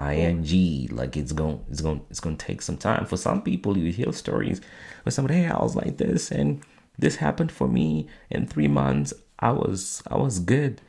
ing 0.00 0.88
like 0.90 1.16
it's 1.16 1.32
going 1.32 1.64
it's 1.70 1.80
going 1.80 2.00
it's 2.10 2.20
going 2.20 2.36
to 2.36 2.46
take 2.46 2.62
some 2.62 2.76
time 2.76 3.06
for 3.06 3.16
some 3.16 3.40
people 3.42 3.78
you 3.78 3.92
hear 3.92 4.12
stories 4.12 4.60
where 5.02 5.12
somebody 5.12 5.34
hey 5.34 5.46
i 5.46 5.62
was 5.62 5.76
like 5.76 5.98
this 5.98 6.32
and 6.32 6.64
this 6.98 7.16
happened 7.16 7.52
for 7.52 7.68
me 7.68 8.08
in 8.28 8.44
three 8.44 8.66
months 8.66 9.14
i 9.38 9.52
was 9.52 10.02
i 10.10 10.16
was 10.16 10.40
good 10.40 10.80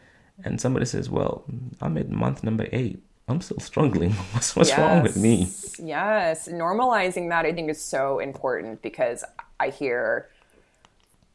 and 0.44 0.60
somebody 0.60 0.86
says, 0.86 1.10
"Well, 1.10 1.46
I'm 1.82 1.98
at 1.98 2.10
month 2.10 2.44
number 2.44 2.68
eight. 2.72 3.00
I'm 3.28 3.42
still 3.42 3.60
struggling. 3.60 4.12
What's, 4.34 4.56
what's 4.56 4.70
yes. 4.70 4.80
wrong 4.80 5.04
with 5.04 5.18
me?" 5.18 5.50
Yes, 5.80 6.48
normalizing 6.48 7.30
that 7.30 7.46
I 7.46 7.54
think 7.54 7.70
is 7.70 7.82
so 7.82 8.20
important 8.20 8.82
because 8.82 9.24
I 9.60 9.70
hear 9.70 10.30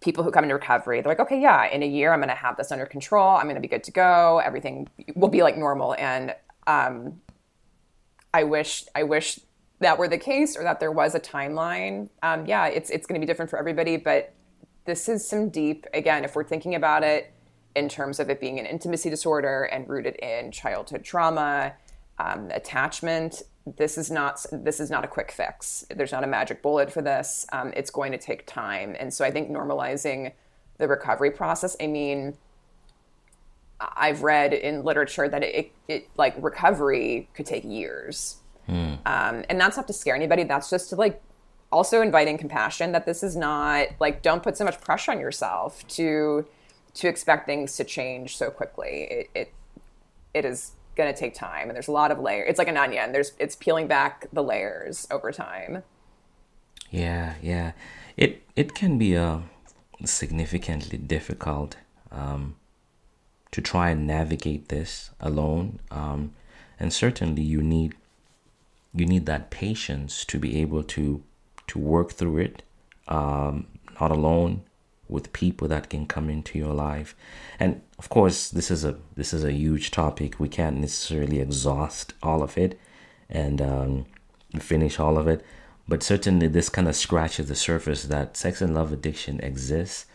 people 0.01 0.25
who 0.25 0.31
come 0.31 0.45
into 0.45 0.55
recovery, 0.55 1.01
they're 1.01 1.11
like, 1.11 1.21
"Okay, 1.21 1.41
yeah, 1.41 1.67
in 1.67 1.83
a 1.83 1.87
year 1.87 2.13
I'm 2.13 2.21
going 2.21 2.29
to 2.29 2.35
have 2.35 2.57
this 2.57 2.71
under 2.73 2.87
control. 2.87 3.37
I'm 3.37 3.45
going 3.45 3.57
to 3.57 3.61
be 3.61 3.69
good 3.69 3.85
to 3.85 3.93
go. 3.93 4.39
Everything 4.39 4.89
will 5.15 5.29
be 5.29 5.43
like 5.43 5.57
normal." 5.57 5.95
And 5.99 6.35
um, 6.67 7.21
I 8.33 8.45
wish, 8.45 8.85
I 8.95 9.03
wish 9.03 9.41
that 9.81 9.99
were 9.99 10.09
the 10.09 10.19
case 10.19 10.57
or 10.57 10.63
that 10.63 10.79
there 10.79 10.93
was 10.93 11.15
a 11.15 11.21
timeline, 11.21 12.09
um, 12.23 12.47
yeah, 12.47 12.67
it's 12.67 12.91
it's 12.91 13.07
going 13.07 13.21
to 13.21 13.25
be 13.25 13.27
different 13.27 13.51
for 13.51 13.59
everybody. 13.59 13.97
But 13.97 14.35
this 14.85 15.09
is 15.09 15.27
some 15.27 15.49
deep. 15.49 15.87
Again, 15.95 16.25
if 16.25 16.37
we're 16.37 16.45
thinking 16.45 16.75
about 16.75 17.03
it 17.03 17.33
in 17.75 17.89
terms 17.89 18.21
of 18.21 18.31
it 18.31 18.41
being 18.41 18.59
an 18.59 18.67
intimacy 18.67 19.11
disorder 19.11 19.65
and 19.65 19.89
rooted 19.89 20.17
in 20.17 20.51
childhood 20.51 21.05
trauma, 21.05 21.75
um, 22.19 22.51
attachment, 22.51 23.43
this 23.77 23.97
is 23.97 24.11
not 24.11 24.45
this 24.53 24.81
is 24.81 24.91
not 24.91 25.05
a 25.05 25.09
quick 25.09 25.31
fix. 25.31 25.85
There's 25.95 26.13
not 26.13 26.25
a 26.25 26.27
magic 26.27 26.63
bullet 26.63 26.93
for 26.93 27.03
this. 27.03 27.47
Um, 27.53 27.73
it's 27.77 27.91
going 27.91 28.13
to 28.13 28.19
take 28.19 28.47
time, 28.47 28.97
and 28.99 29.13
so 29.13 29.25
I 29.25 29.31
think 29.31 29.51
normalizing 29.51 30.33
the 30.79 30.89
recovery 30.89 31.31
process. 31.31 31.77
I 31.81 31.87
mean, 31.87 32.37
I've 33.81 34.23
read 34.23 34.53
in 34.53 34.83
literature 34.83 35.29
that 35.29 35.43
it, 35.43 35.73
it, 35.89 36.09
like 36.17 36.35
recovery 36.43 37.29
could 37.35 37.47
take 37.47 37.65
years 37.65 38.41
Mm. 38.71 38.99
Um, 39.07 39.45
and 39.49 39.61
that's 39.61 39.77
not 39.77 39.87
to 39.89 39.93
scare 39.93 40.15
anybody. 40.15 40.45
That's 40.45 40.71
just 40.71 40.91
to 40.91 40.97
like 40.97 41.21
also 41.73 42.03
inviting 42.03 42.39
compassion 42.39 42.93
that 42.93 43.07
this 43.07 43.23
is 43.23 43.37
not 43.37 43.89
like 44.01 44.23
don't 44.23 44.43
put 44.43 44.57
so 44.57 44.65
much 44.65 44.81
pressure 44.81 45.11
on 45.11 45.21
yourself 45.21 45.87
to 45.89 46.47
to 46.95 47.09
expect 47.09 47.47
things 47.47 47.77
to 47.77 47.85
change 47.85 48.37
so 48.37 48.51
quickly. 48.51 49.07
It 49.11 49.31
it, 49.35 49.53
it 50.35 50.45
is 50.45 50.73
going 50.97 51.13
to 51.13 51.19
take 51.19 51.35
time, 51.35 51.69
and 51.69 51.75
there's 51.75 51.89
a 51.89 51.93
lot 51.93 52.11
of 52.11 52.19
layers. 52.19 52.47
It's 52.49 52.59
like 52.59 52.69
an 52.69 52.77
onion. 52.77 53.13
There's 53.13 53.33
it's 53.39 53.57
peeling 53.57 53.87
back 53.87 54.27
the 54.33 54.43
layers 54.43 55.07
over 55.11 55.33
time. 55.33 55.83
Yeah, 56.91 57.35
yeah. 57.43 57.73
It 58.17 58.43
it 58.57 58.75
can 58.75 58.99
be 58.99 59.15
a 59.15 59.25
uh, 59.25 59.41
significantly 60.05 60.99
difficult 60.99 61.77
um, 62.11 62.57
to 63.51 63.61
try 63.61 63.91
and 63.91 64.07
navigate 64.07 64.69
this 64.69 65.11
alone, 65.21 65.81
um, 65.91 66.33
and 66.79 66.93
certainly 66.93 67.43
you 67.43 67.63
need 67.63 67.95
you 68.93 69.07
need 69.07 69.27
that 69.27 69.51
patience 69.51 70.25
to 70.25 70.39
be 70.39 70.61
able 70.61 70.83
to 70.83 71.23
to 71.69 71.79
work 71.79 72.13
through 72.13 72.39
it 72.39 72.63
um, 73.07 73.67
not 74.01 74.11
alone 74.11 74.63
with 75.11 75.33
people 75.33 75.69
that 75.69 75.91
can 75.91 76.07
come 76.07 76.31
into 76.31 76.59
your 76.59 76.75
life. 76.75 77.15
And 77.59 77.81
of 77.99 78.09
course 78.09 78.49
this 78.49 78.71
is 78.71 78.85
a 78.85 78.97
this 79.17 79.33
is 79.33 79.45
a 79.45 79.53
huge 79.53 79.91
topic. 79.91 80.39
We 80.39 80.49
can't 80.49 80.79
necessarily 80.79 81.41
exhaust 81.41 82.15
all 82.23 82.43
of 82.43 82.57
it 82.57 82.79
and 83.29 83.61
um, 83.61 84.07
finish 84.59 84.99
all 84.99 85.19
of 85.19 85.29
it. 85.29 85.45
But 85.89 86.03
certainly 86.03 86.47
this 86.47 86.69
kind 86.69 86.89
of 86.89 86.97
scratches 86.97 87.49
the 87.49 87.55
surface 87.55 88.05
that 88.05 88.37
sex 88.37 88.63
and 88.63 88.75
love 88.75 88.93
addiction 88.93 89.41
exists. 89.41 90.07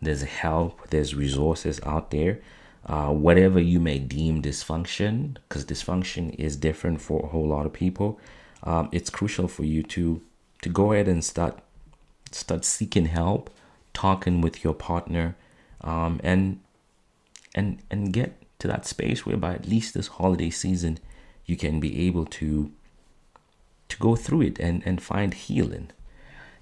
There's 0.00 0.22
help 0.22 0.90
there's 0.90 1.14
resources 1.14 1.80
out 1.84 2.10
there. 2.10 2.40
Uh, 2.86 3.08
whatever 3.08 3.58
you 3.58 3.80
may 3.80 3.98
deem 3.98 4.42
dysfunction, 4.42 5.36
because 5.48 5.64
dysfunction 5.64 6.34
is 6.34 6.54
different 6.54 7.00
for 7.00 7.24
a 7.24 7.28
whole 7.28 7.48
lot 7.48 7.64
of 7.64 7.72
people, 7.72 8.20
um, 8.62 8.90
it's 8.92 9.08
crucial 9.08 9.48
for 9.48 9.64
you 9.64 9.82
to 9.82 10.20
to 10.62 10.68
go 10.68 10.92
ahead 10.92 11.08
and 11.08 11.24
start 11.24 11.60
start 12.30 12.64
seeking 12.64 13.06
help, 13.06 13.50
talking 13.94 14.42
with 14.42 14.62
your 14.62 14.74
partner, 14.74 15.36
um, 15.80 16.20
and 16.22 16.60
and 17.54 17.82
and 17.90 18.12
get 18.12 18.42
to 18.58 18.68
that 18.68 18.86
space 18.86 19.24
whereby 19.24 19.54
at 19.54 19.66
least 19.66 19.94
this 19.94 20.08
holiday 20.08 20.50
season 20.50 20.98
you 21.46 21.56
can 21.56 21.80
be 21.80 22.06
able 22.06 22.26
to 22.26 22.70
to 23.88 23.96
go 23.98 24.16
through 24.16 24.42
it 24.42 24.58
and 24.58 24.82
and 24.84 25.02
find 25.02 25.34
healing. 25.34 25.90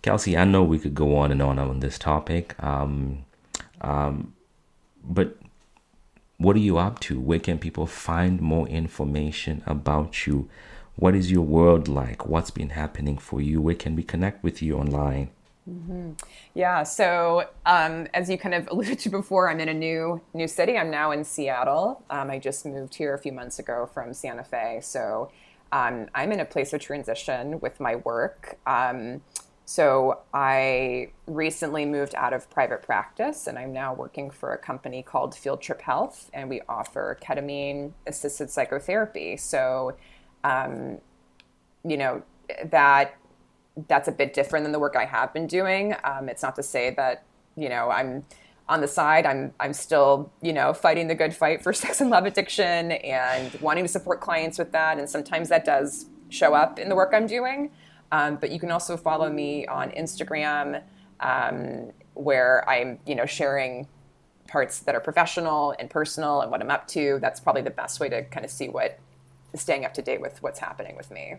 Kelsey, 0.03 0.37
I 0.37 0.45
know 0.45 0.65
we 0.65 0.79
could 0.79 0.95
go 0.95 1.17
on 1.17 1.31
and 1.31 1.41
on 1.41 1.59
on 1.59 1.81
this 1.81 1.99
topic, 1.99 2.61
um, 2.63 3.25
um, 3.81 4.35
but 5.05 5.37
what 6.39 6.57
are 6.57 6.61
you 6.61 6.77
up 6.77 6.99
to? 7.01 7.21
Where 7.21 7.39
can 7.39 7.59
people 7.59 7.87
find 7.87 8.41
more 8.41 8.67
information 8.67 9.63
about 9.65 10.27
you? 10.27 10.49
What 10.97 11.15
is 11.15 11.31
your 11.31 11.43
world 11.43 11.87
like? 11.87 12.27
What's 12.27 12.51
been 12.51 12.71
happening 12.71 13.17
for 13.17 13.41
you? 13.41 13.61
Where 13.61 13.77
can 13.77 13.95
we 13.95 14.03
connect 14.03 14.43
with 14.43 14.61
you 14.61 14.77
online? 14.77 15.31
Mm-hmm. 15.69 16.13
Yeah, 16.55 16.83
so 16.83 17.49
um, 17.67 18.09
as 18.15 18.29
you 18.29 18.37
kind 18.37 18.55
of 18.55 18.69
alluded 18.71 18.99
to 19.01 19.09
before, 19.09 19.49
I'm 19.49 19.61
in 19.61 19.69
a 19.69 19.75
new 19.75 20.21
new 20.35 20.49
city. 20.49 20.77
I'm 20.77 20.91
now 20.91 21.13
in 21.13 21.25
Seattle. 21.25 22.03
Um, 22.11 22.31
I 22.31 22.39
just 22.39 22.67
moved 22.67 22.95
here 22.95 23.15
a 23.15 23.19
few 23.19 23.33
months 23.33 23.59
ago 23.59 23.89
from 23.93 24.13
Santa 24.13 24.45
Fe, 24.45 24.81
so 24.83 25.31
um, 25.71 26.09
I'm 26.15 26.33
in 26.33 26.41
a 26.41 26.45
place 26.45 26.73
of 26.73 26.81
transition 26.81 27.61
with 27.61 27.81
my 27.81 27.97
work. 27.97 28.59
Um, 28.67 29.23
so 29.65 30.19
I 30.35 31.13
recently 31.27 31.87
moved 31.87 32.15
out 32.15 32.33
of 32.33 32.51
private 32.51 32.83
practice 32.83 33.47
and 33.47 33.59
I'm 33.59 33.73
now 33.73 33.95
working 33.95 34.31
for 34.31 34.53
a 34.53 34.59
company 34.59 35.03
called 35.03 35.35
Field 35.35 35.63
Trip 35.63 35.81
Health 35.81 36.31
and 36.35 36.51
we 36.51 36.61
offer 36.69 37.17
ketamine 37.23 37.93
assisted 38.07 38.51
psychotherapy. 38.51 39.37
So, 39.37 39.97
um, 40.45 40.99
you 41.85 41.97
know, 41.97 42.23
that 42.65 43.15
that's 43.89 44.09
a 44.09 44.13
bit 44.13 44.35
different 44.35 44.65
than 44.65 44.73
the 44.73 44.79
work 44.79 44.97
I 44.97 45.05
have 45.05 45.33
been 45.33 45.47
doing. 45.47 45.95
Um, 46.05 46.29
it's 46.29 46.43
not 46.43 46.57
to 46.57 46.63
say 46.63 46.91
that, 46.91 47.25
you 47.57 47.69
know, 47.69 47.91
I'm 47.91 48.25
on 48.69 48.81
the 48.81 48.89
side, 48.89 49.27
I'm 49.27 49.53
I'm 49.59 49.73
still, 49.73 50.33
you 50.41 50.53
know, 50.53 50.73
fighting 50.73 51.09
the 51.09 51.15
good 51.15 51.35
fight 51.35 51.63
for 51.63 51.73
sex 51.83 52.01
and 52.01 52.11
love 52.11 52.27
addiction 52.27 52.93
and 52.93 53.53
wanting 53.61 53.85
to 53.85 53.89
support 53.89 54.21
clients 54.21 54.59
with 54.59 54.73
that. 54.73 54.99
And 54.99 55.09
sometimes 55.09 55.49
that 55.49 55.65
does 55.65 56.07
show 56.29 56.55
up 56.55 56.79
in 56.79 56.89
the 56.89 56.95
work 56.95 57.13
I'm 57.13 57.27
doing. 57.27 57.71
Um, 58.11 58.37
but 58.37 58.51
you 58.51 58.61
can 58.61 58.71
also 58.71 58.97
follow 58.97 59.31
me 59.31 59.67
on 59.67 59.91
Instagram, 59.93 60.83
um, 61.21 61.93
where 62.15 62.69
I'm, 62.69 62.99
you 63.07 63.15
know, 63.15 63.25
sharing 63.25 63.89
parts 64.49 64.81
that 64.81 64.95
are 64.95 65.01
professional 65.01 65.75
and 65.79 65.89
personal 65.89 66.43
and 66.43 66.51
what 66.51 66.61
I'm 66.61 66.71
up 66.71 66.87
to. 66.89 67.19
That's 67.23 67.41
probably 67.41 67.63
the 67.63 67.71
best 67.71 68.01
way 68.01 68.11
to 68.11 68.23
kind 68.25 68.45
of 68.45 68.51
see 68.51 68.69
what 68.69 68.99
staying 69.55 69.87
up 69.87 69.95
to 69.95 70.03
date 70.03 70.21
with 70.21 70.43
what's 70.43 70.59
happening 70.59 70.97
with 70.97 71.11
me. 71.11 71.37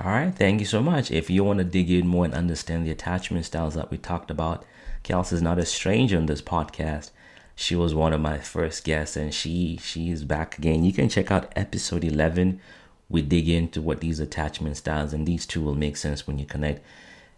All 0.00 0.10
right, 0.10 0.34
thank 0.34 0.60
you 0.60 0.66
so 0.66 0.82
much. 0.82 1.10
If 1.10 1.30
you 1.30 1.44
want 1.44 1.58
to 1.58 1.64
dig 1.64 1.90
in 1.90 2.06
more 2.06 2.24
and 2.24 2.34
understand 2.34 2.84
the 2.84 2.90
attachment 2.90 3.44
styles 3.44 3.74
that 3.74 3.90
we 3.90 3.98
talked 3.98 4.30
about, 4.30 4.64
Kelsey 5.02 5.36
is 5.36 5.42
not 5.42 5.58
a 5.58 5.64
stranger 5.64 6.16
on 6.16 6.26
this 6.26 6.42
podcast. 6.42 7.10
She 7.54 7.76
was 7.76 7.94
one 7.94 8.12
of 8.12 8.20
my 8.20 8.38
first 8.38 8.82
guests, 8.82 9.16
and 9.16 9.32
she 9.32 9.78
she 9.80 10.10
is 10.10 10.24
back 10.24 10.58
again. 10.58 10.84
You 10.84 10.92
can 10.92 11.08
check 11.08 11.30
out 11.30 11.52
episode 11.54 12.02
eleven 12.02 12.60
we 13.08 13.22
dig 13.22 13.48
into 13.48 13.80
what 13.82 14.00
these 14.00 14.20
attachment 14.20 14.76
styles 14.76 15.12
and 15.12 15.26
these 15.26 15.46
two 15.46 15.62
will 15.62 15.74
make 15.74 15.96
sense 15.96 16.26
when 16.26 16.38
you 16.38 16.46
connect. 16.46 16.84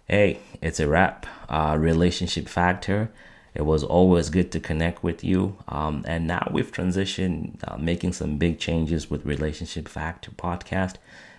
Hey, 0.09 0.39
it's 0.63 0.81
a 0.81 0.89
wrap. 0.89 1.27
Uh, 1.49 1.77
relationship 1.79 2.49
factor. 2.49 3.11
It 3.55 3.63
was 3.63 3.83
always 3.83 4.31
good 4.31 4.53
to 4.53 4.61
connect 4.61 5.03
with 5.03 5.25
you. 5.25 5.57
Um, 5.69 6.05
and 6.07 6.27
now 6.27 6.49
we've 6.53 6.71
transitioned, 6.71 7.57
uh, 7.67 7.79
making 7.79 8.13
some 8.13 8.37
big 8.37 8.59
changes 8.59 9.11
with 9.11 9.25
Relationship 9.25 9.89
Factor 9.89 10.31
podcast. 10.31 10.95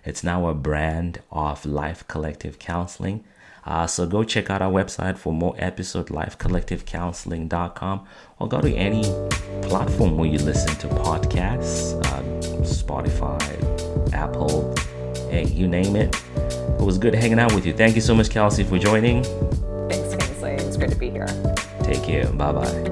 It's 0.08 0.24
now 0.24 0.48
a 0.48 0.54
brand 0.54 1.20
of 1.34 1.66
Life 1.66 2.08
Collective 2.08 2.60
Counseling. 2.60 3.26
Uh, 3.66 3.86
so 3.86 4.08
go 4.08 4.24
check 4.24 4.50
out 4.50 4.62
our 4.62 4.72
website 4.72 5.18
for 5.18 5.34
more 5.34 5.54
episode, 5.58 6.08
lifecollectivecounseling.com, 6.08 8.08
or 8.40 8.48
go 8.48 8.62
to 8.62 8.74
any 8.74 9.04
platform 9.68 10.18
where 10.18 10.30
you 10.30 10.40
listen 10.40 10.74
to 10.78 10.88
podcasts, 10.88 12.02
uh, 12.06 12.22
Spotify, 12.64 14.14
Apple, 14.14 14.74
hey, 15.30 15.44
you 15.44 15.68
name 15.68 15.98
it. 15.98 16.16
It 16.36 16.82
was 16.82 16.98
good 16.98 17.14
hanging 17.14 17.40
out 17.40 17.54
with 17.54 17.66
you. 17.66 17.74
Thank 17.74 17.96
you 17.96 18.02
so 18.02 18.16
much, 18.16 18.30
Kelsey, 18.30 18.64
for 18.64 18.80
joining. 18.80 19.26
Thanks, 19.90 20.16
Kingsley. 20.16 20.52
It's 20.52 20.78
great 20.78 20.92
to 20.92 20.98
be 20.98 21.10
here. 21.10 21.28
Take 21.84 22.02
care. 22.02 22.32
Bye 22.32 22.54
bye. 22.54 22.92